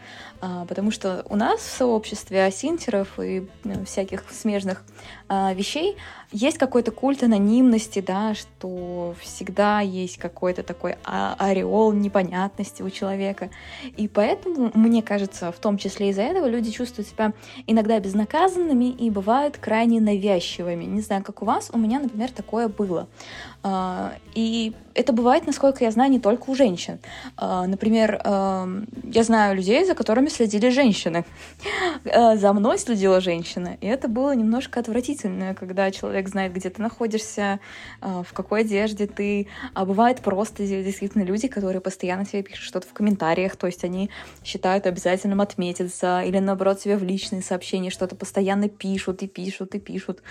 А, 0.44 0.64
потому 0.66 0.90
что 0.90 1.24
у 1.28 1.36
нас 1.36 1.60
в 1.60 1.76
сообществе 1.76 2.44
асинтеров 2.44 3.20
и 3.20 3.48
ну, 3.62 3.84
всяких 3.84 4.24
смежных 4.28 4.82
а, 5.28 5.54
вещей 5.54 5.96
есть 6.32 6.58
какой-то 6.58 6.90
культ 6.90 7.22
анонимности, 7.22 8.00
да, 8.00 8.34
что 8.34 9.14
всегда 9.20 9.80
есть 9.80 10.16
какой-то 10.16 10.62
такой 10.62 10.96
а, 11.04 11.36
ореол 11.38 11.92
непонятности 11.92 12.82
у 12.82 12.90
человека. 12.90 13.50
И 13.96 14.08
поэтому, 14.08 14.70
мне 14.74 15.02
кажется, 15.02 15.52
в 15.52 15.58
том 15.58 15.78
числе 15.78 16.10
из-за 16.10 16.22
этого 16.22 16.46
люди 16.46 16.70
чувствуют 16.70 17.08
себя 17.08 17.32
иногда 17.66 18.00
безнаказанными 18.00 18.90
и 18.90 19.10
бывают 19.10 19.58
крайне 19.58 20.00
навязчивыми. 20.00 20.84
Не 20.84 21.00
знаю, 21.02 21.22
как 21.22 21.42
у 21.42 21.44
вас, 21.44 21.70
у 21.72 21.78
меня, 21.78 22.00
например, 22.00 22.30
такое 22.30 22.68
было. 22.68 23.08
И 24.34 24.72
это 24.94 25.12
бывает, 25.12 25.46
насколько 25.46 25.84
я 25.84 25.90
знаю, 25.90 26.10
не 26.10 26.18
только 26.18 26.50
у 26.50 26.54
женщин. 26.54 26.98
А, 27.36 27.66
например, 27.66 28.20
я 28.24 29.22
знаю 29.22 29.56
людей, 29.56 29.84
за 29.84 29.94
которыми 29.94 30.28
следили 30.28 30.68
женщины. 30.70 31.24
А, 32.04 32.36
за 32.36 32.52
мной 32.52 32.78
следила 32.78 33.20
женщина. 33.20 33.76
И 33.80 33.86
это 33.86 34.08
было 34.08 34.34
немножко 34.34 34.80
отвратительно, 34.80 35.54
когда 35.54 35.90
человек 35.90 36.21
знает, 36.28 36.52
где 36.52 36.70
ты 36.70 36.80
находишься, 36.82 37.60
а, 38.00 38.22
в 38.22 38.32
какой 38.32 38.60
одежде 38.60 39.06
ты. 39.06 39.48
А 39.74 39.84
бывает 39.84 40.20
просто 40.20 40.66
действительно 40.66 41.22
люди, 41.22 41.48
которые 41.48 41.80
постоянно 41.80 42.24
тебе 42.24 42.42
пишут 42.42 42.64
что-то 42.64 42.86
в 42.86 42.92
комментариях, 42.92 43.56
то 43.56 43.66
есть 43.66 43.84
они 43.84 44.10
считают 44.44 44.86
обязательным 44.86 45.40
отметиться, 45.40 46.22
или 46.22 46.38
наоборот 46.38 46.80
тебе 46.80 46.96
в 46.96 47.02
личные 47.02 47.42
сообщения 47.42 47.90
что-то 47.90 48.16
постоянно 48.16 48.68
пишут 48.68 49.22
и 49.22 49.28
пишут 49.28 49.74
и 49.74 49.78
пишут. 49.78 50.22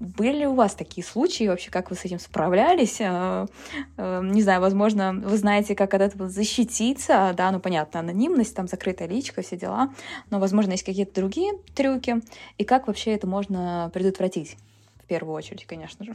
Были 0.00 0.38
ли 0.38 0.46
у 0.46 0.54
вас 0.54 0.74
такие 0.74 1.04
случаи 1.06 1.48
вообще, 1.48 1.70
как 1.70 1.90
вы 1.90 1.96
с 1.96 2.04
этим 2.04 2.18
справлялись? 2.18 3.00
Эм, 3.00 4.32
не 4.32 4.42
знаю, 4.42 4.60
возможно, 4.60 5.12
вы 5.12 5.36
знаете, 5.36 5.74
как 5.74 5.94
от 5.94 6.02
этого 6.02 6.28
защититься, 6.28 7.32
да, 7.36 7.50
ну, 7.50 7.60
понятно, 7.60 8.00
анонимность, 8.00 8.54
там, 8.54 8.68
закрытая 8.68 9.08
личка, 9.08 9.42
все 9.42 9.56
дела, 9.56 9.92
но, 10.30 10.38
возможно, 10.38 10.72
есть 10.72 10.84
какие-то 10.84 11.14
другие 11.14 11.52
трюки, 11.74 12.20
и 12.58 12.64
как 12.64 12.86
вообще 12.86 13.12
это 13.12 13.26
можно 13.26 13.90
предотвратить, 13.92 14.56
в 15.04 15.06
первую 15.06 15.34
очередь, 15.34 15.66
конечно 15.66 16.04
же. 16.04 16.14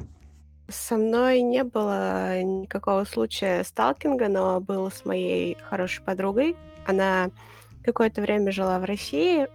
Со 0.67 0.97
мной 0.97 1.41
не 1.41 1.63
было 1.63 2.41
никакого 2.41 3.04
случая 3.04 3.63
сталкинга, 3.63 4.28
но 4.28 4.60
был 4.60 4.91
с 4.91 5.06
моей 5.06 5.58
хорошей 5.69 6.04
подругой. 6.04 6.56
Она 6.86 7.32
какое-то 7.84 8.21
время 8.21 8.52
жила 8.52 8.78
в 8.80 8.84
России, 8.84 9.47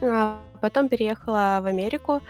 а 0.00 0.40
потом 0.60 0.88
переехала 0.88 1.60
в 1.62 1.66
Америку. 1.66 2.20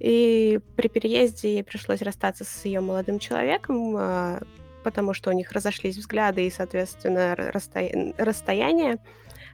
И 0.00 0.60
при 0.76 0.88
переезде 0.88 1.54
ей 1.54 1.64
пришлось 1.64 2.02
расстаться 2.02 2.44
с 2.44 2.64
ее 2.64 2.80
молодым 2.80 3.18
человеком, 3.18 3.94
а, 3.96 4.40
потому 4.82 5.14
что 5.14 5.30
у 5.30 5.32
них 5.32 5.52
разошлись 5.52 5.96
взгляды, 5.96 6.46
и, 6.46 6.50
соответственно, 6.50 7.34
расстоя... 7.36 8.12
расстояние 8.18 8.98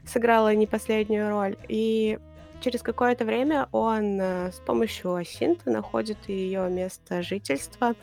сыграло 0.04 0.54
не 0.54 0.66
последнюю 0.66 1.28
роль. 1.30 1.56
И 1.68 2.18
через 2.60 2.82
какое-то 2.82 3.24
время 3.24 3.68
он 3.72 4.20
э, 4.20 4.52
с 4.52 4.60
помощью 4.60 5.14
Асинта 5.14 5.70
находит 5.70 6.18
ее 6.28 6.68
место 6.68 7.22
жительства. 7.22 7.94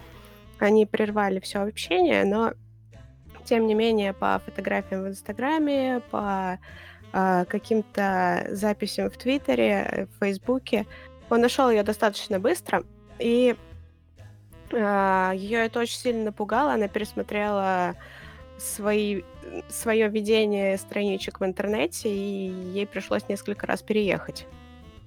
Они 0.59 0.85
прервали 0.85 1.39
все 1.39 1.59
общение, 1.59 2.25
но 2.25 2.53
тем 3.45 3.67
не 3.67 3.75
менее 3.75 4.13
по 4.13 4.41
фотографиям 4.45 5.03
в 5.03 5.07
Инстаграме, 5.07 6.01
по 6.11 6.59
э, 7.13 7.45
каким-то 7.45 8.47
записям 8.51 9.09
в 9.09 9.17
Твиттере, 9.17 10.07
в 10.11 10.23
Фейсбуке, 10.23 10.85
он 11.29 11.41
нашел 11.41 11.69
ее 11.69 11.83
достаточно 11.83 12.39
быстро, 12.39 12.83
и 13.19 13.55
э, 14.71 15.31
ее 15.35 15.65
это 15.65 15.79
очень 15.79 15.97
сильно 15.97 16.25
напугало. 16.25 16.73
Она 16.73 16.87
пересмотрела 16.87 17.95
свои, 18.57 19.23
свое 19.69 20.07
ведение 20.09 20.77
страничек 20.77 21.39
в 21.39 21.45
интернете, 21.45 22.09
и 22.09 22.49
ей 22.73 22.85
пришлось 22.85 23.27
несколько 23.27 23.67
раз 23.67 23.81
переехать. 23.81 24.45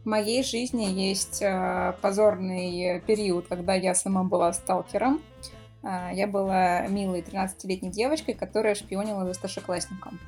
В 0.04 0.08
моей 0.08 0.42
жизни 0.42 0.84
есть 0.84 1.42
э, 1.42 1.94
позорный 2.00 3.00
период, 3.06 3.46
когда 3.48 3.74
я 3.74 3.94
сама 3.94 4.24
была 4.24 4.52
сталкером. 4.54 5.20
Э, 5.82 6.08
я 6.14 6.26
была 6.26 6.86
милой 6.86 7.20
13-летней 7.20 7.90
девочкой, 7.90 8.34
которая 8.34 8.74
шпионила 8.74 9.26
за 9.26 9.34
старшеклассником. 9.34 10.18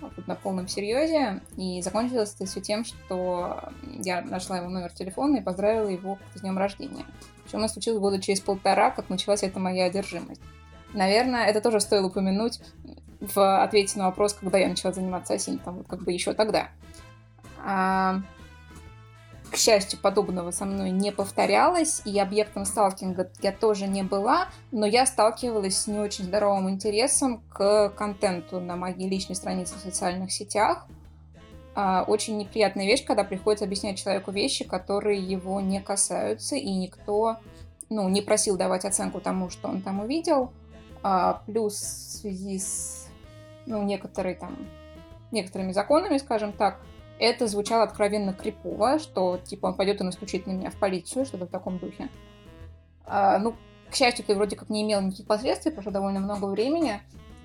Вот 0.00 0.26
на 0.26 0.34
полном 0.34 0.66
серьезе. 0.66 1.42
И 1.56 1.82
закончилось 1.82 2.34
это 2.36 2.46
все 2.46 2.60
тем, 2.60 2.84
что 2.86 3.60
я 4.02 4.22
нашла 4.22 4.58
его 4.58 4.68
номер 4.68 4.92
телефона 4.92 5.36
и 5.36 5.42
поздравила 5.42 5.88
его 5.88 6.18
с 6.34 6.40
днем 6.40 6.56
рождения. 6.56 7.04
Причем 7.44 7.60
это 7.60 7.74
случилось 7.74 8.00
года 8.00 8.20
через 8.20 8.40
полтора, 8.40 8.90
как 8.90 9.10
началась 9.10 9.42
эта 9.42 9.58
моя 9.58 9.84
одержимость. 9.84 10.40
Наверное, 10.92 11.46
это 11.46 11.60
тоже 11.60 11.80
стоило 11.80 12.06
упомянуть 12.06 12.60
в 13.20 13.62
ответе 13.62 13.98
на 13.98 14.06
вопрос, 14.06 14.34
когда 14.34 14.58
я 14.58 14.68
начала 14.68 14.92
заниматься 14.92 15.36
вот 15.64 15.86
как 15.88 16.02
бы 16.02 16.12
еще 16.12 16.32
тогда. 16.32 16.68
А, 17.64 18.20
к 19.50 19.56
счастью, 19.56 19.98
подобного 20.00 20.50
со 20.50 20.64
мной 20.64 20.90
не 20.90 21.12
повторялось, 21.12 22.02
и 22.04 22.18
объектом 22.18 22.64
сталкинга 22.64 23.30
я 23.42 23.52
тоже 23.52 23.86
не 23.86 24.02
была, 24.02 24.48
но 24.70 24.86
я 24.86 25.06
сталкивалась 25.06 25.78
с 25.78 25.86
не 25.86 25.98
очень 25.98 26.24
здоровым 26.24 26.68
интересом 26.70 27.42
к 27.48 27.90
контенту 27.90 28.60
на 28.60 28.76
моей 28.76 29.08
личной 29.08 29.36
странице 29.36 29.74
в 29.76 29.80
социальных 29.80 30.32
сетях. 30.32 30.86
А, 31.74 32.04
очень 32.06 32.38
неприятная 32.38 32.86
вещь, 32.86 33.04
когда 33.04 33.22
приходится 33.22 33.64
объяснять 33.64 33.98
человеку 33.98 34.30
вещи, 34.30 34.64
которые 34.64 35.20
его 35.20 35.60
не 35.60 35.80
касаются, 35.80 36.56
и 36.56 36.70
никто 36.70 37.36
ну, 37.88 38.08
не 38.08 38.22
просил 38.22 38.56
давать 38.56 38.84
оценку 38.84 39.20
тому, 39.20 39.50
что 39.50 39.68
он 39.68 39.80
там 39.80 40.00
увидел. 40.00 40.52
А, 41.08 41.40
плюс 41.46 41.74
в 41.74 42.16
связи 42.18 42.58
с 42.58 43.06
ну, 43.64 43.80
некоторой, 43.84 44.34
там, 44.34 44.56
некоторыми 45.30 45.70
законами, 45.70 46.18
скажем 46.18 46.52
так, 46.52 46.80
это 47.20 47.46
звучало 47.46 47.84
откровенно 47.84 48.32
крипово, 48.32 48.98
что 48.98 49.38
типа 49.38 49.66
он 49.66 49.74
пойдет 49.74 50.00
и 50.00 50.04
настучит 50.04 50.48
на 50.48 50.50
меня 50.50 50.70
в 50.72 50.74
полицию, 50.74 51.24
что-то 51.24 51.46
в 51.46 51.50
таком 51.50 51.78
духе. 51.78 52.08
А, 53.04 53.38
ну, 53.38 53.54
к 53.88 53.94
счастью, 53.94 54.24
ты 54.24 54.34
вроде 54.34 54.56
как 54.56 54.68
не 54.68 54.82
имел 54.82 55.00
никаких 55.00 55.28
последствий, 55.28 55.70
прошло 55.70 55.92
довольно 55.92 56.18
много 56.18 56.46
времени, 56.46 57.00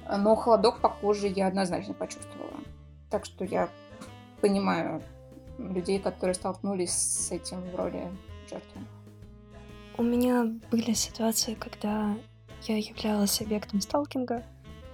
но 0.10 0.36
холодок 0.36 0.82
по 0.82 0.89
коже 0.89 1.28
я 1.28 1.45
однозначно 1.45 1.93
почувствовала. 1.93 2.62
Так 3.12 3.26
что 3.26 3.45
я 3.45 3.69
понимаю 4.41 5.04
людей, 5.60 6.00
которые 6.00 6.34
столкнулись 6.34 6.93
с 6.93 7.32
этим 7.32 7.62
в 7.69 7.76
роли 7.76 8.10
жертвы. 8.50 8.82
У 10.00 10.02
меня 10.02 10.47
были 10.71 10.93
ситуации, 10.93 11.54
когда 11.54 12.15
я 12.67 12.78
являлась 12.78 13.41
объектом 13.41 13.82
сталкинга, 13.82 14.43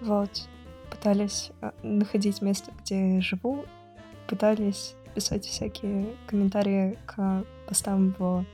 вот, 0.01 0.47
пытались 0.89 1.51
а, 1.61 1.73
находить 1.83 2.41
место, 2.41 2.71
где 2.81 3.19
живу, 3.21 3.65
пытались 4.27 4.95
писать 5.15 5.45
всякие 5.45 6.15
комментарии 6.27 6.97
к 7.05 7.43
постам 7.67 8.15
в 8.19 8.45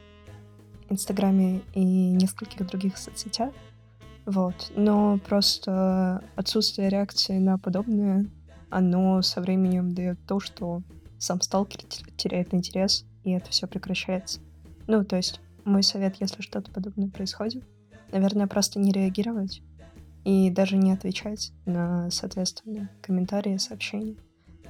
Инстаграме 0.89 1.62
и 1.73 1.84
нескольких 1.84 2.65
других 2.67 2.97
соцсетях. 2.97 3.54
Вот. 4.26 4.71
Но 4.76 5.19
просто 5.28 6.23
отсутствие 6.36 6.89
реакции 6.89 7.38
на 7.39 7.58
подобное, 7.58 8.28
оно 8.69 9.21
со 9.21 9.41
временем 9.41 9.93
дает 9.93 10.17
то, 10.26 10.39
что 10.39 10.82
сам 11.19 11.41
сталкер 11.41 11.82
теряет 12.17 12.54
интерес, 12.54 13.06
и 13.23 13.32
это 13.32 13.49
все 13.49 13.67
прекращается. 13.67 14.39
Ну, 14.88 15.04
то 15.04 15.15
есть, 15.15 15.41
мой 15.65 15.84
совет, 15.84 16.17
если 16.19 16.41
что-то 16.41 16.71
подобное 16.71 17.10
происходит, 17.10 17.63
наверное, 18.13 18.47
просто 18.47 18.80
не 18.80 18.91
реагировать 18.91 19.62
и 20.23 20.49
даже 20.49 20.78
не 20.78 20.91
отвечать 20.91 21.52
на, 21.65 22.10
соответственно, 22.12 22.89
комментарии, 23.02 23.58
сообщения. 23.58 24.15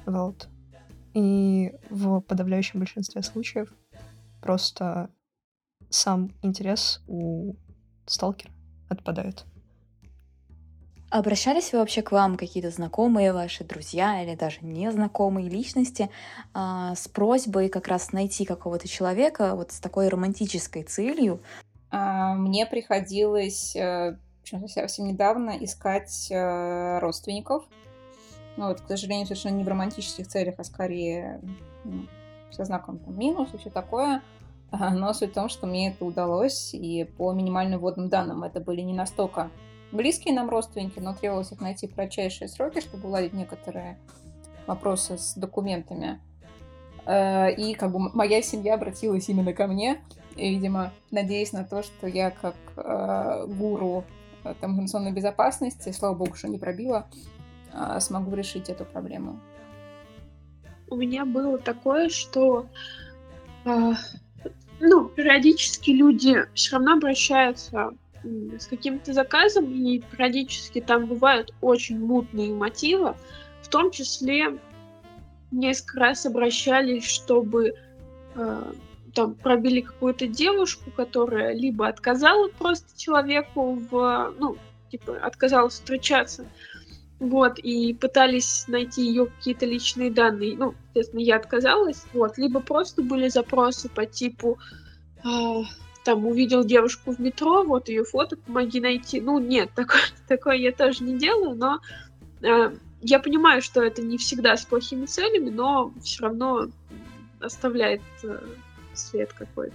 Вот. 0.06 0.48
И 1.14 1.72
в 1.90 2.20
подавляющем 2.20 2.80
большинстве 2.80 3.22
случаев 3.22 3.72
просто 4.42 5.10
сам 5.88 6.32
интерес 6.42 7.02
у 7.06 7.54
сталкера 8.06 8.50
отпадает. 8.88 9.44
Обращались 11.10 11.72
вы 11.72 11.78
вообще 11.78 12.02
к 12.02 12.10
вам 12.10 12.36
какие-то 12.36 12.70
знакомые 12.70 13.32
ваши, 13.32 13.62
друзья 13.62 14.20
или 14.24 14.34
даже 14.34 14.58
незнакомые 14.62 15.48
личности 15.48 16.10
а, 16.52 16.96
с 16.96 17.06
просьбой 17.06 17.68
как 17.68 17.86
раз 17.86 18.10
найти 18.10 18.44
какого-то 18.44 18.88
человека 18.88 19.54
вот 19.54 19.70
с 19.70 19.78
такой 19.78 20.08
романтической 20.08 20.82
целью? 20.82 21.40
А, 21.94 22.34
мне 22.34 22.66
приходилось, 22.66 23.76
э, 23.76 24.16
совсем 24.66 25.06
недавно, 25.06 25.50
искать 25.60 26.28
э, 26.28 26.98
родственников, 26.98 27.64
ну, 28.56 28.68
вот, 28.68 28.80
к 28.80 28.88
сожалению, 28.88 29.26
совершенно 29.26 29.54
не 29.54 29.64
в 29.64 29.68
романтических 29.68 30.26
целях, 30.26 30.56
а 30.58 30.64
скорее 30.64 31.40
ну, 31.84 32.06
со 32.50 32.64
знаком 32.64 32.98
там, 32.98 33.16
минус 33.16 33.50
и 33.52 33.58
все 33.58 33.70
такое. 33.70 34.22
Но 34.72 35.12
суть 35.12 35.30
в 35.30 35.34
том, 35.34 35.48
что 35.48 35.68
мне 35.68 35.90
это 35.90 36.04
удалось, 36.04 36.74
и 36.74 37.04
по 37.04 37.32
минимальным 37.32 37.78
вводным 37.78 38.08
данным 38.08 38.42
это 38.42 38.58
были 38.58 38.80
не 38.80 38.92
настолько 38.92 39.50
близкие 39.92 40.34
нам 40.34 40.50
родственники, 40.50 40.98
но 40.98 41.14
требовалось 41.14 41.52
их 41.52 41.60
найти 41.60 41.86
в 41.86 41.94
кратчайшие 41.94 42.48
сроки, 42.48 42.80
чтобы 42.80 43.06
уладить 43.06 43.34
некоторые 43.34 43.98
вопросы 44.66 45.16
с 45.16 45.34
документами. 45.34 46.20
Э, 47.06 47.54
и 47.54 47.74
как 47.74 47.92
бы 47.92 48.10
моя 48.12 48.42
семья 48.42 48.74
обратилась 48.74 49.28
именно 49.28 49.52
ко 49.52 49.68
мне, 49.68 50.02
и, 50.36 50.50
видимо, 50.50 50.92
надеясь 51.10 51.52
на 51.52 51.64
то, 51.64 51.82
что 51.82 52.06
я 52.06 52.30
как 52.30 52.56
э, 52.76 53.46
гуру 53.46 54.04
э, 54.44 54.54
там, 54.60 54.72
информационной 54.72 55.12
безопасности, 55.12 55.92
слава 55.92 56.14
богу, 56.14 56.34
что 56.34 56.48
не 56.48 56.58
пробила, 56.58 57.06
а, 57.72 58.00
смогу 58.00 58.34
решить 58.34 58.68
эту 58.68 58.84
проблему? 58.84 59.40
У 60.88 60.96
меня 60.96 61.24
было 61.24 61.58
такое, 61.58 62.08
что 62.08 62.66
э, 63.64 63.92
ну, 64.80 65.08
периодически 65.08 65.90
люди 65.90 66.44
все 66.54 66.76
равно 66.76 66.94
обращаются 66.94 67.90
с 68.58 68.66
каким-то 68.66 69.12
заказом, 69.12 69.70
и 69.72 69.98
периодически 69.98 70.80
там 70.80 71.06
бывают 71.06 71.52
очень 71.60 71.98
мутные 71.98 72.54
мотивы, 72.54 73.14
в 73.62 73.68
том 73.68 73.90
числе 73.90 74.58
несколько 75.50 76.00
раз 76.00 76.26
обращались, 76.26 77.04
чтобы 77.04 77.74
э, 78.34 78.72
там 79.14 79.34
пробили 79.34 79.80
какую-то 79.80 80.26
девушку, 80.26 80.90
которая 80.90 81.54
либо 81.54 81.86
отказала 81.86 82.48
просто 82.48 82.98
человеку 82.98 83.78
в, 83.90 84.34
ну, 84.38 84.56
типа, 84.90 85.16
отказалась 85.22 85.74
встречаться, 85.74 86.46
вот, 87.20 87.58
и 87.58 87.94
пытались 87.94 88.66
найти 88.68 89.06
ее 89.06 89.26
какие-то 89.26 89.66
личные 89.66 90.10
данные. 90.10 90.56
Ну, 90.56 90.74
естественно, 90.94 91.20
я 91.20 91.36
отказалась. 91.36 92.04
Вот, 92.12 92.38
либо 92.38 92.60
просто 92.60 93.02
были 93.02 93.28
запросы 93.28 93.88
по 93.88 94.04
типу 94.04 94.58
э, 95.24 95.62
там 96.04 96.26
увидел 96.26 96.64
девушку 96.64 97.12
в 97.12 97.18
метро, 97.18 97.64
вот 97.64 97.88
ее 97.88 98.04
фото, 98.04 98.36
помоги 98.36 98.80
найти. 98.80 99.20
Ну, 99.20 99.38
нет, 99.38 99.70
такое, 99.74 100.02
такое 100.28 100.56
я 100.56 100.72
тоже 100.72 101.02
не 101.02 101.18
делаю, 101.18 101.56
но 101.56 101.80
э, 102.42 102.74
я 103.00 103.18
понимаю, 103.18 103.62
что 103.62 103.82
это 103.82 104.02
не 104.02 104.18
всегда 104.18 104.56
с 104.56 104.64
плохими 104.64 105.06
целями, 105.06 105.50
но 105.50 105.92
все 106.02 106.24
равно 106.24 106.68
оставляет 107.40 108.02
э, 108.22 108.38
след 108.94 109.32
какой-то. 109.32 109.74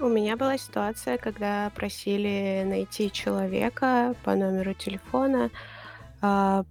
У 0.00 0.08
меня 0.08 0.36
была 0.36 0.58
ситуация, 0.58 1.18
когда 1.18 1.70
просили 1.74 2.64
найти 2.66 3.12
человека 3.12 4.14
по 4.24 4.34
номеру 4.34 4.74
телефона, 4.74 5.50
а, 6.20 6.64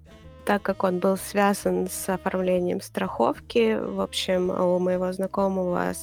так 0.46 0.62
как 0.62 0.84
он 0.84 1.00
был 1.00 1.16
связан 1.16 1.88
с 1.90 2.10
оформлением 2.10 2.82
страховки, 2.82 3.80
в 3.80 4.02
общем, 4.02 4.50
у 4.50 4.78
моего 4.80 5.14
знакомого, 5.14 5.94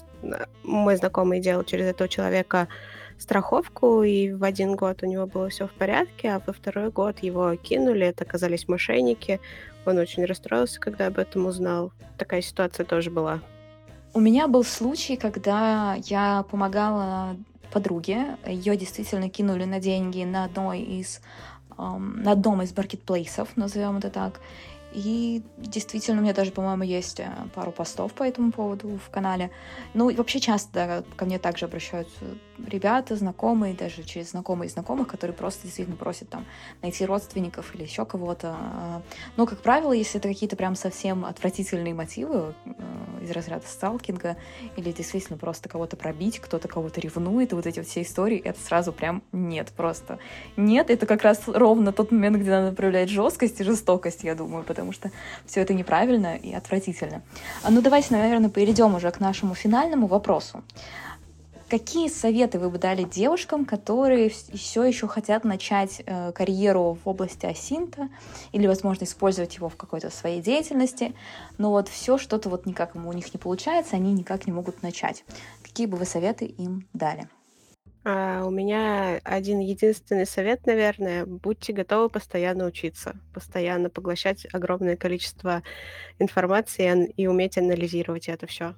мой 0.62 0.96
знакомый 0.96 1.40
делал 1.40 1.62
через 1.64 1.86
этого 1.86 2.08
человека 2.08 2.68
страховку, 3.18 4.02
и 4.02 4.32
в 4.32 4.42
один 4.42 4.74
год 4.74 5.02
у 5.02 5.06
него 5.06 5.26
было 5.26 5.50
все 5.50 5.66
в 5.66 5.72
порядке, 5.72 6.30
а 6.30 6.42
во 6.46 6.54
второй 6.54 6.90
год 6.90 7.18
его 7.18 7.54
кинули, 7.56 8.06
это 8.06 8.24
оказались 8.24 8.66
мошенники. 8.66 9.40
Он 9.84 9.98
очень 9.98 10.24
расстроился, 10.24 10.80
когда 10.80 11.06
об 11.08 11.18
этом 11.18 11.44
узнал. 11.44 11.92
Такая 12.16 12.40
ситуация 12.40 12.86
тоже 12.86 13.10
была. 13.10 13.40
У 14.12 14.18
меня 14.20 14.48
был 14.48 14.64
случай, 14.64 15.16
когда 15.16 15.96
я 16.06 16.44
помогала 16.50 17.36
подруге. 17.72 18.36
Ее 18.44 18.76
действительно 18.76 19.28
кинули 19.30 19.64
на 19.64 19.78
деньги 19.78 20.24
на 20.24 20.44
одной 20.44 20.80
из 20.80 21.20
на 21.78 22.32
одном 22.32 22.60
из 22.60 22.76
маркетплейсов, 22.76 23.56
назовем 23.56 23.96
это 23.96 24.10
так. 24.10 24.40
И 24.92 25.42
действительно, 25.56 26.20
у 26.20 26.22
меня 26.22 26.34
даже, 26.34 26.50
по-моему, 26.50 26.82
есть 26.82 27.20
э, 27.20 27.30
пару 27.54 27.70
постов 27.72 28.12
по 28.12 28.24
этому 28.24 28.52
поводу 28.52 28.98
в 29.04 29.10
канале. 29.10 29.50
Ну, 29.94 30.10
и 30.10 30.16
вообще 30.16 30.40
часто 30.40 31.04
ко 31.16 31.24
мне 31.24 31.38
также 31.38 31.66
обращаются 31.66 32.24
ребята, 32.66 33.16
знакомые, 33.16 33.74
даже 33.74 34.02
через 34.02 34.30
знакомые 34.30 34.68
знакомых, 34.68 35.08
которые 35.08 35.36
просто 35.36 35.62
действительно 35.64 35.96
просят 35.96 36.28
там 36.28 36.44
найти 36.82 37.04
родственников 37.06 37.74
или 37.74 37.82
еще 37.82 38.04
кого-то. 38.04 39.02
Но, 39.36 39.46
как 39.46 39.60
правило, 39.60 39.92
если 39.92 40.18
это 40.18 40.28
какие-то 40.28 40.56
прям 40.56 40.74
совсем 40.74 41.24
отвратительные 41.24 41.94
мотивы 41.94 42.54
э, 42.64 42.72
из 43.22 43.30
разряда 43.30 43.66
сталкинга, 43.66 44.36
или 44.76 44.92
действительно 44.92 45.38
просто 45.38 45.68
кого-то 45.68 45.96
пробить, 45.96 46.40
кто-то 46.40 46.68
кого-то 46.68 47.00
ревнует, 47.00 47.52
вот 47.52 47.66
эти 47.66 47.82
все 47.82 48.02
истории, 48.02 48.38
это 48.38 48.60
сразу 48.60 48.92
прям 48.92 49.22
нет 49.32 49.72
просто. 49.76 50.18
Нет, 50.56 50.90
это 50.90 51.06
как 51.06 51.22
раз 51.22 51.42
ровно 51.46 51.92
тот 51.92 52.10
момент, 52.10 52.36
где 52.38 52.50
надо 52.50 52.74
проявлять 52.74 53.08
жесткость 53.08 53.60
и 53.60 53.64
жестокость, 53.64 54.24
я 54.24 54.34
думаю, 54.34 54.64
потому 54.64 54.79
потому 54.80 54.92
что 54.92 55.10
все 55.44 55.60
это 55.60 55.74
неправильно 55.74 56.36
и 56.36 56.54
отвратительно. 56.54 57.22
А, 57.62 57.70
ну, 57.70 57.82
давайте, 57.82 58.14
наверное, 58.14 58.48
перейдем 58.48 58.94
уже 58.94 59.10
к 59.10 59.20
нашему 59.20 59.54
финальному 59.54 60.06
вопросу. 60.06 60.62
Какие 61.68 62.08
советы 62.08 62.58
вы 62.58 62.70
бы 62.70 62.78
дали 62.78 63.04
девушкам, 63.04 63.66
которые 63.66 64.30
все 64.30 64.82
еще 64.82 65.06
хотят 65.06 65.44
начать 65.44 66.02
э, 66.04 66.32
карьеру 66.32 66.98
в 67.04 67.08
области 67.08 67.44
асинта 67.44 68.08
или, 68.52 68.66
возможно, 68.66 69.04
использовать 69.04 69.54
его 69.54 69.68
в 69.68 69.76
какой-то 69.76 70.10
своей 70.10 70.40
деятельности, 70.40 71.12
но 71.58 71.70
вот 71.70 71.88
все 71.88 72.16
что-то 72.16 72.48
вот 72.48 72.64
никак 72.64 72.96
у 72.96 73.12
них 73.12 73.32
не 73.34 73.38
получается, 73.38 73.96
они 73.96 74.12
никак 74.14 74.46
не 74.46 74.52
могут 74.52 74.82
начать. 74.82 75.24
Какие 75.62 75.86
бы 75.86 75.98
вы 75.98 76.06
советы 76.06 76.46
им 76.46 76.88
дали? 76.94 77.28
А, 78.02 78.44
у 78.46 78.50
меня 78.50 79.20
один 79.24 79.58
единственный 79.58 80.26
совет, 80.26 80.66
наверное. 80.66 81.26
Будьте 81.26 81.72
готовы 81.72 82.08
постоянно 82.08 82.64
учиться, 82.66 83.16
постоянно 83.34 83.90
поглощать 83.90 84.46
огромное 84.52 84.96
количество 84.96 85.62
информации 86.18 87.12
и 87.16 87.26
уметь 87.26 87.58
анализировать 87.58 88.28
это 88.28 88.46
все. 88.46 88.74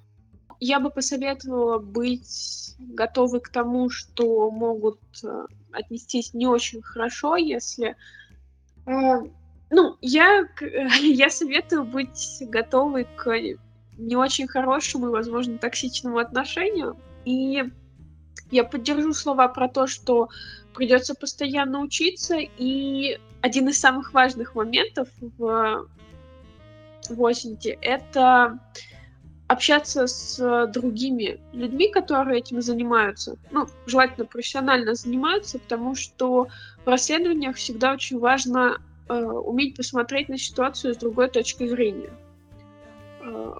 Я 0.58 0.80
бы 0.80 0.90
посоветовала 0.90 1.78
быть 1.78 2.76
готовы 2.78 3.40
к 3.40 3.48
тому, 3.48 3.90
что 3.90 4.50
могут 4.50 5.00
э, 5.24 5.46
отнестись 5.72 6.34
не 6.34 6.46
очень 6.46 6.82
хорошо, 6.82 7.36
если... 7.36 7.96
Э, 8.86 9.20
ну, 9.70 9.96
я, 10.00 10.46
я 11.00 11.30
советую 11.30 11.84
быть 11.84 12.38
готовы 12.42 13.06
к 13.16 13.32
не 13.98 14.16
очень 14.16 14.48
хорошему 14.48 15.08
и, 15.08 15.12
возможно, 15.12 15.58
токсичному 15.58 16.18
отношению. 16.18 16.96
И 17.24 17.64
я 18.53 18.64
поддержу 18.64 19.12
слова 19.14 19.48
про 19.48 19.68
то, 19.68 19.86
что 19.86 20.28
придется 20.74 21.14
постоянно 21.14 21.80
учиться, 21.80 22.36
и 22.38 23.18
один 23.40 23.68
из 23.68 23.80
самых 23.80 24.12
важных 24.12 24.55
моментов 24.55 25.09
в, 25.20 25.88
в 27.09 27.26
Осенте— 27.26 27.78
это 27.80 28.59
общаться 29.48 30.07
с 30.07 30.66
другими 30.68 31.40
людьми, 31.53 31.90
которые 31.90 32.38
этим 32.38 32.62
занимаются. 32.62 33.36
Ну, 33.50 33.66
желательно 33.86 34.26
профессионально 34.26 34.94
занимаются, 34.94 35.59
потому 35.59 35.94
что 35.94 36.48
в 36.84 36.88
расследованиях 36.88 37.57
всегда 37.57 37.92
очень 37.92 38.18
важно 38.18 38.78
э, 39.09 39.14
уметь 39.14 39.76
посмотреть 39.76 40.28
на 40.28 40.38
ситуацию 40.38 40.94
с 40.94 40.96
другой 40.96 41.28
точки 41.28 41.66
зрения. 41.66 42.12
Э, 43.20 43.55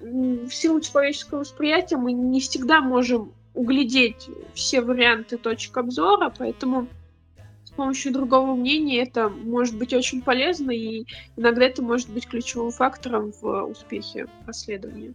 в 0.00 0.50
силу 0.50 0.80
человеческого 0.80 1.40
восприятия 1.40 1.96
мы 1.96 2.12
не 2.12 2.40
всегда 2.40 2.80
можем 2.80 3.32
углядеть 3.58 4.30
все 4.54 4.80
варианты 4.80 5.36
точек 5.36 5.76
обзора, 5.78 6.32
поэтому 6.38 6.86
с 7.64 7.70
помощью 7.72 8.12
другого 8.12 8.54
мнения 8.54 9.02
это 9.02 9.28
может 9.28 9.76
быть 9.76 9.92
очень 9.92 10.22
полезно, 10.22 10.70
и 10.70 11.04
иногда 11.36 11.64
это 11.64 11.82
может 11.82 12.08
быть 12.08 12.28
ключевым 12.28 12.70
фактором 12.70 13.32
в 13.40 13.64
успехе 13.64 14.28
расследования. 14.46 15.12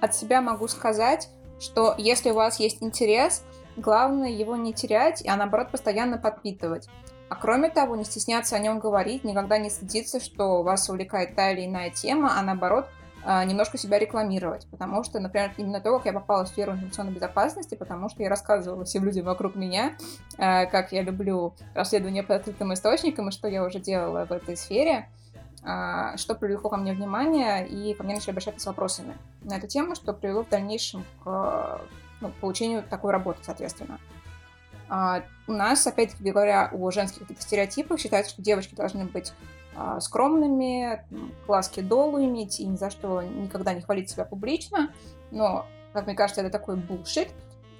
От 0.00 0.14
себя 0.14 0.42
могу 0.42 0.68
сказать, 0.68 1.30
что 1.58 1.94
если 1.96 2.30
у 2.30 2.34
вас 2.34 2.60
есть 2.60 2.82
интерес, 2.82 3.44
главное 3.76 4.30
его 4.30 4.56
не 4.56 4.74
терять, 4.74 5.26
а 5.26 5.36
наоборот 5.36 5.70
постоянно 5.70 6.18
подпитывать. 6.18 6.86
А 7.30 7.34
кроме 7.34 7.70
того, 7.70 7.96
не 7.96 8.04
стесняться 8.04 8.56
о 8.56 8.58
нем 8.58 8.78
говорить, 8.78 9.24
никогда 9.24 9.56
не 9.56 9.70
стыдиться, 9.70 10.20
что 10.20 10.62
вас 10.62 10.88
увлекает 10.90 11.34
та 11.34 11.52
или 11.52 11.64
иная 11.64 11.88
тема, 11.88 12.38
а 12.38 12.42
наоборот 12.42 12.88
немножко 13.24 13.76
себя 13.76 13.98
рекламировать, 13.98 14.66
потому 14.70 15.04
что, 15.04 15.20
например, 15.20 15.52
именно 15.58 15.80
то, 15.80 15.96
как 15.96 16.06
я 16.06 16.12
попала 16.12 16.44
в 16.44 16.48
сферу 16.48 16.72
информационной 16.72 17.12
безопасности, 17.12 17.74
потому 17.74 18.08
что 18.08 18.22
я 18.22 18.28
рассказывала 18.30 18.84
всем 18.84 19.04
людям 19.04 19.26
вокруг 19.26 19.54
меня, 19.54 19.92
а, 20.38 20.66
как 20.66 20.92
я 20.92 21.02
люблю 21.02 21.54
расследование 21.74 22.22
по 22.22 22.34
открытым 22.34 22.72
источникам 22.72 23.28
и 23.28 23.32
что 23.32 23.48
я 23.48 23.62
уже 23.64 23.78
делала 23.78 24.24
в 24.24 24.32
этой 24.32 24.56
сфере, 24.56 25.08
а, 25.62 26.16
что 26.16 26.34
привлекло 26.34 26.70
ко 26.70 26.76
мне 26.78 26.92
внимание, 26.92 27.68
и 27.68 27.92
ко 27.94 28.04
мне 28.04 28.14
начали 28.14 28.30
обращаться 28.30 28.60
с 28.60 28.66
вопросами 28.66 29.16
на 29.42 29.58
эту 29.58 29.66
тему, 29.66 29.94
что 29.94 30.14
привело 30.14 30.44
в 30.44 30.48
дальнейшем 30.48 31.04
к 31.22 31.80
ну, 32.20 32.30
получению 32.40 32.82
такой 32.82 33.12
работы, 33.12 33.40
соответственно. 33.42 33.98
У 35.46 35.52
нас, 35.52 35.86
опять-таки 35.86 36.32
говоря 36.32 36.68
о 36.72 36.90
женских 36.90 37.26
стереотипах, 37.40 38.00
считается, 38.00 38.32
что 38.32 38.42
девочки 38.42 38.74
должны 38.74 39.04
быть 39.04 39.32
а, 39.32 39.59
скромными, 40.00 41.04
глазки 41.46 41.80
долу 41.80 42.22
иметь 42.24 42.60
и 42.60 42.66
ни 42.66 42.76
за 42.76 42.90
что 42.90 43.22
никогда 43.22 43.74
не 43.74 43.80
хвалить 43.80 44.10
себя 44.10 44.24
публично. 44.24 44.92
Но, 45.30 45.66
как 45.92 46.06
мне 46.06 46.14
кажется, 46.14 46.40
это 46.40 46.50
такой 46.50 46.76
булшит, 46.76 47.28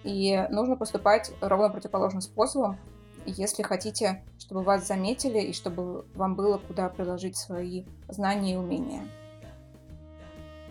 и 0.04 0.46
нужно 0.50 0.76
поступать 0.76 1.32
ровно 1.40 1.68
противоположным 1.70 2.22
способом, 2.22 2.78
если 3.26 3.62
хотите, 3.62 4.24
чтобы 4.38 4.62
вас 4.62 4.86
заметили 4.86 5.40
и 5.40 5.52
чтобы 5.52 6.06
вам 6.14 6.34
было 6.34 6.58
куда 6.58 6.88
приложить 6.88 7.36
свои 7.36 7.84
знания 8.08 8.54
и 8.54 8.56
умения. 8.56 9.02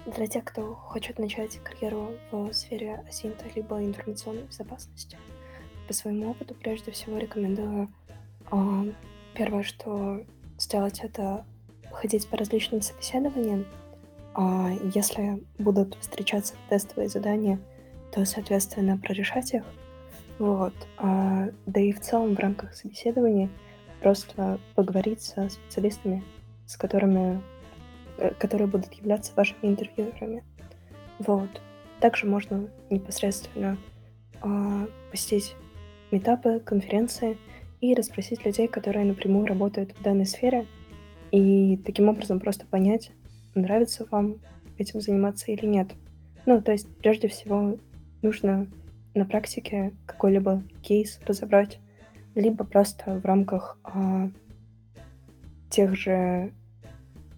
Для 0.06 0.26
тех, 0.26 0.44
кто 0.46 0.74
хочет 0.74 1.20
начать 1.20 1.58
карьеру 1.58 2.14
в 2.32 2.52
сфере 2.54 3.04
асинта 3.08 3.46
либо 3.54 3.84
информационной 3.84 4.44
безопасности, 4.44 5.18
по 5.88 5.94
своему 5.94 6.32
опыту 6.32 6.56
прежде 6.56 6.92
всего 6.92 7.18
рекомендую 7.18 7.94
а, 8.50 8.86
первое, 9.36 9.64
что 9.64 10.24
сделать 10.60 11.00
это, 11.00 11.46
ходить 11.92 12.28
по 12.28 12.38
различным 12.38 12.82
собеседованиям. 12.82 13.66
А 14.36 14.70
если 14.94 15.44
будут 15.58 15.98
встречаться 16.00 16.54
тестовые 16.70 17.10
задания, 17.10 17.60
то, 18.12 18.24
соответственно, 18.26 18.98
прорешать 18.98 19.54
их. 19.54 19.64
Вот. 20.38 20.74
А, 20.98 21.50
да 21.66 21.82
и 21.82 21.92
в 21.92 22.00
целом 22.00 22.36
в 22.36 22.40
рамках 22.40 22.74
собеседований 22.74 23.50
просто 24.02 24.60
поговорить 24.76 25.22
со 25.22 25.50
специалистами, 25.50 26.24
с 26.66 26.78
которыми, 26.78 27.42
э, 28.18 28.34
которые 28.40 28.68
будут 28.68 28.94
являться 28.94 29.34
вашими 29.36 29.58
интервьюерами. 29.64 30.44
Вот. 31.20 31.50
Также 32.00 32.26
можно 32.26 32.70
непосредственно 32.90 33.78
а, 34.42 34.88
посетить 35.12 35.56
метапы, 36.12 36.60
конференции, 36.60 37.38
и 37.82 37.94
расспросить 37.94 38.46
людей, 38.46 38.68
которые 38.68 39.06
напрямую 39.06 39.46
работают 39.46 39.94
в 39.98 40.02
данной 40.04 40.26
сфере, 40.26 40.66
и 41.32 41.78
таким 41.78 42.10
образом 42.10 42.40
просто 42.40 42.66
понять, 42.66 43.12
нравится 43.56 44.06
вам 44.10 44.38
этим 44.78 45.02
заниматься 45.02 45.52
или 45.52 45.66
нет. 45.66 45.90
Ну, 46.46 46.62
то 46.62 46.72
есть, 46.72 46.88
прежде 46.98 47.28
всего, 47.28 47.78
нужно 48.22 48.68
на 49.14 49.26
практике 49.26 49.94
какой-либо 50.06 50.64
кейс 50.82 51.20
разобрать, 51.26 51.80
либо 52.36 52.64
просто 52.64 53.20
в 53.20 53.26
рамках 53.26 53.78
а, 53.84 54.30
тех 55.70 55.96
же 55.96 56.54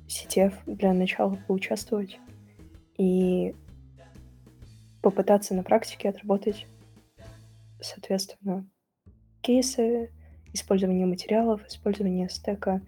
сетев 0.07 0.53
для 0.65 0.93
начала 0.93 1.37
поучаствовать 1.47 2.19
и 2.97 3.55
попытаться 5.01 5.53
на 5.55 5.63
практике 5.63 6.09
отработать, 6.09 6.67
соответственно, 7.81 8.69
кейсы, 9.41 10.11
использование 10.53 11.05
материалов, 11.05 11.65
использование 11.67 12.29
стека, 12.29 12.81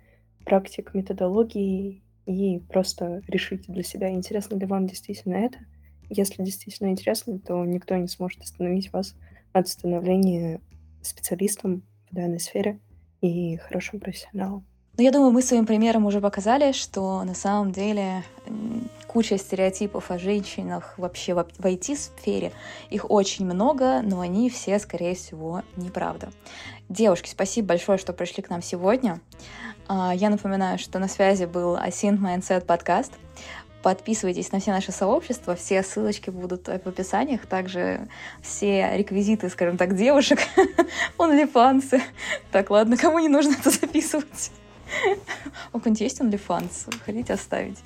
практик, 0.46 0.94
методологии 0.94 2.04
и 2.26 2.60
просто 2.70 3.22
решить 3.28 3.66
для 3.68 3.84
себя, 3.84 4.10
интересно 4.12 4.56
ли 4.56 4.66
вам 4.66 4.88
действительно 4.88 5.36
это. 5.36 5.60
Если 6.10 6.44
действительно 6.44 6.90
интересно, 6.90 7.40
то 7.40 7.64
никто 7.66 7.96
не 7.96 8.08
сможет 8.08 8.42
остановить 8.42 8.92
вас 8.92 9.16
от 9.52 9.68
становления 9.68 10.62
специалистом 11.02 11.84
в 12.10 12.16
данной 12.16 12.40
сфере 12.40 12.80
и 13.22 13.58
хорошим 13.58 14.00
профессионалом. 14.00 14.66
Ну, 14.98 15.04
я 15.04 15.12
думаю, 15.12 15.32
мы 15.32 15.42
своим 15.42 15.66
примером 15.66 16.06
уже 16.06 16.22
показали, 16.22 16.72
что 16.72 17.24
на 17.24 17.34
самом 17.34 17.72
деле 17.72 18.24
куча 19.08 19.38
стереотипов 19.38 20.10
о 20.10 20.18
женщинах 20.18 20.96
вообще 20.98 21.36
в 21.36 21.38
IT-сфере. 21.38 22.52
Их 22.90 23.10
очень 23.10 23.46
много, 23.46 24.02
но 24.02 24.22
они 24.22 24.50
все, 24.50 24.80
скорее 24.80 25.16
всего, 25.16 25.62
неправда. 25.76 26.32
Девушки, 26.90 27.30
спасибо 27.30 27.70
большое, 27.70 27.98
что 27.98 28.12
пришли 28.14 28.42
к 28.42 28.50
нам 28.50 28.62
сегодня. 28.62 29.22
А, 29.88 30.14
я 30.16 30.30
напоминаю, 30.30 30.80
что 30.80 31.00
на 31.00 31.08
связи 31.08 31.46
был 31.46 31.76
Async 31.76 32.20
Mindset 32.20 32.66
подкаст. 32.66 33.14
Подписывайтесь 33.84 34.52
на 34.54 34.62
все 34.62 34.72
наши 34.72 34.94
сообщества, 34.94 35.56
все 35.56 35.84
ссылочки 35.84 36.30
будут 36.30 36.68
в 36.68 36.88
описаниях, 36.88 37.46
также 37.46 38.08
все 38.42 38.96
реквизиты, 38.96 39.50
скажем 39.50 39.78
так, 39.78 39.96
девушек, 39.96 40.40
OnlyFans. 41.18 42.02
Так, 42.52 42.70
ладно, 42.70 42.96
кому 42.96 43.20
не 43.20 43.28
нужно 43.28 43.52
это 43.60 43.70
записывать? 43.70 44.52
У 45.74 45.80
кого-нибудь 45.80 46.02
есть 46.02 46.22
OnlyFans? 46.22 46.94
Хотите 47.06 47.34
оставить? 47.34 47.80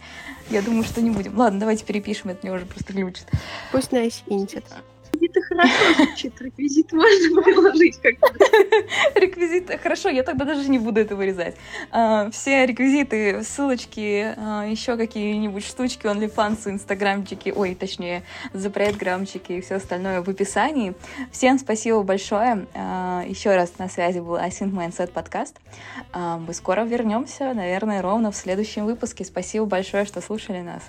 Я 0.49 0.61
думаю, 0.61 0.83
что 0.83 1.01
не 1.01 1.09
будем. 1.09 1.37
Ладно, 1.37 1.59
давайте 1.59 1.83
перепишем, 1.83 2.31
это 2.31 2.39
мне 2.45 2.55
уже 2.55 2.65
просто 2.65 2.93
глючит. 2.93 3.27
Пусть 3.71 3.91
нас 3.91 4.23
интит. 4.27 4.63
Реквизиты 5.17 5.41
хорошо 5.41 5.93
звучит, 5.95 6.41
реквизит 6.41 6.91
можно 6.93 7.41
приложить 7.41 7.99
как-то. 8.01 8.27
Реквизиты, 9.15 9.77
хорошо, 9.77 10.09
я 10.09 10.23
тогда 10.23 10.45
даже 10.45 10.69
не 10.69 10.77
буду 10.77 10.99
это 10.99 11.15
вырезать. 11.15 11.55
А, 11.91 12.29
все 12.31 12.65
реквизиты, 12.65 13.43
ссылочки, 13.43 14.33
а, 14.37 14.65
еще 14.65 14.95
какие-нибудь 14.95 15.65
штучки, 15.65 16.05
OnlyFans, 16.05 16.69
инстаграмчики, 16.69 17.53
ой, 17.55 17.75
точнее, 17.75 18.23
запретграмчики 18.53 19.53
и 19.53 19.61
все 19.61 19.75
остальное 19.75 20.21
в 20.21 20.29
описании. 20.29 20.93
Всем 21.31 21.57
спасибо 21.57 22.03
большое. 22.03 22.67
А, 22.75 23.23
еще 23.27 23.55
раз 23.55 23.77
на 23.79 23.89
связи 23.89 24.19
был 24.19 24.35
Async 24.35 24.71
Mindset 24.71 25.11
подкаст. 25.11 25.55
Мы 26.13 26.53
скоро 26.53 26.83
вернемся, 26.83 27.53
наверное, 27.53 28.01
ровно 28.01 28.31
в 28.31 28.35
следующем 28.35 28.85
выпуске. 28.85 29.25
Спасибо 29.25 29.65
большое, 29.65 30.05
что 30.05 30.21
слушали 30.21 30.61
нас. 30.61 30.83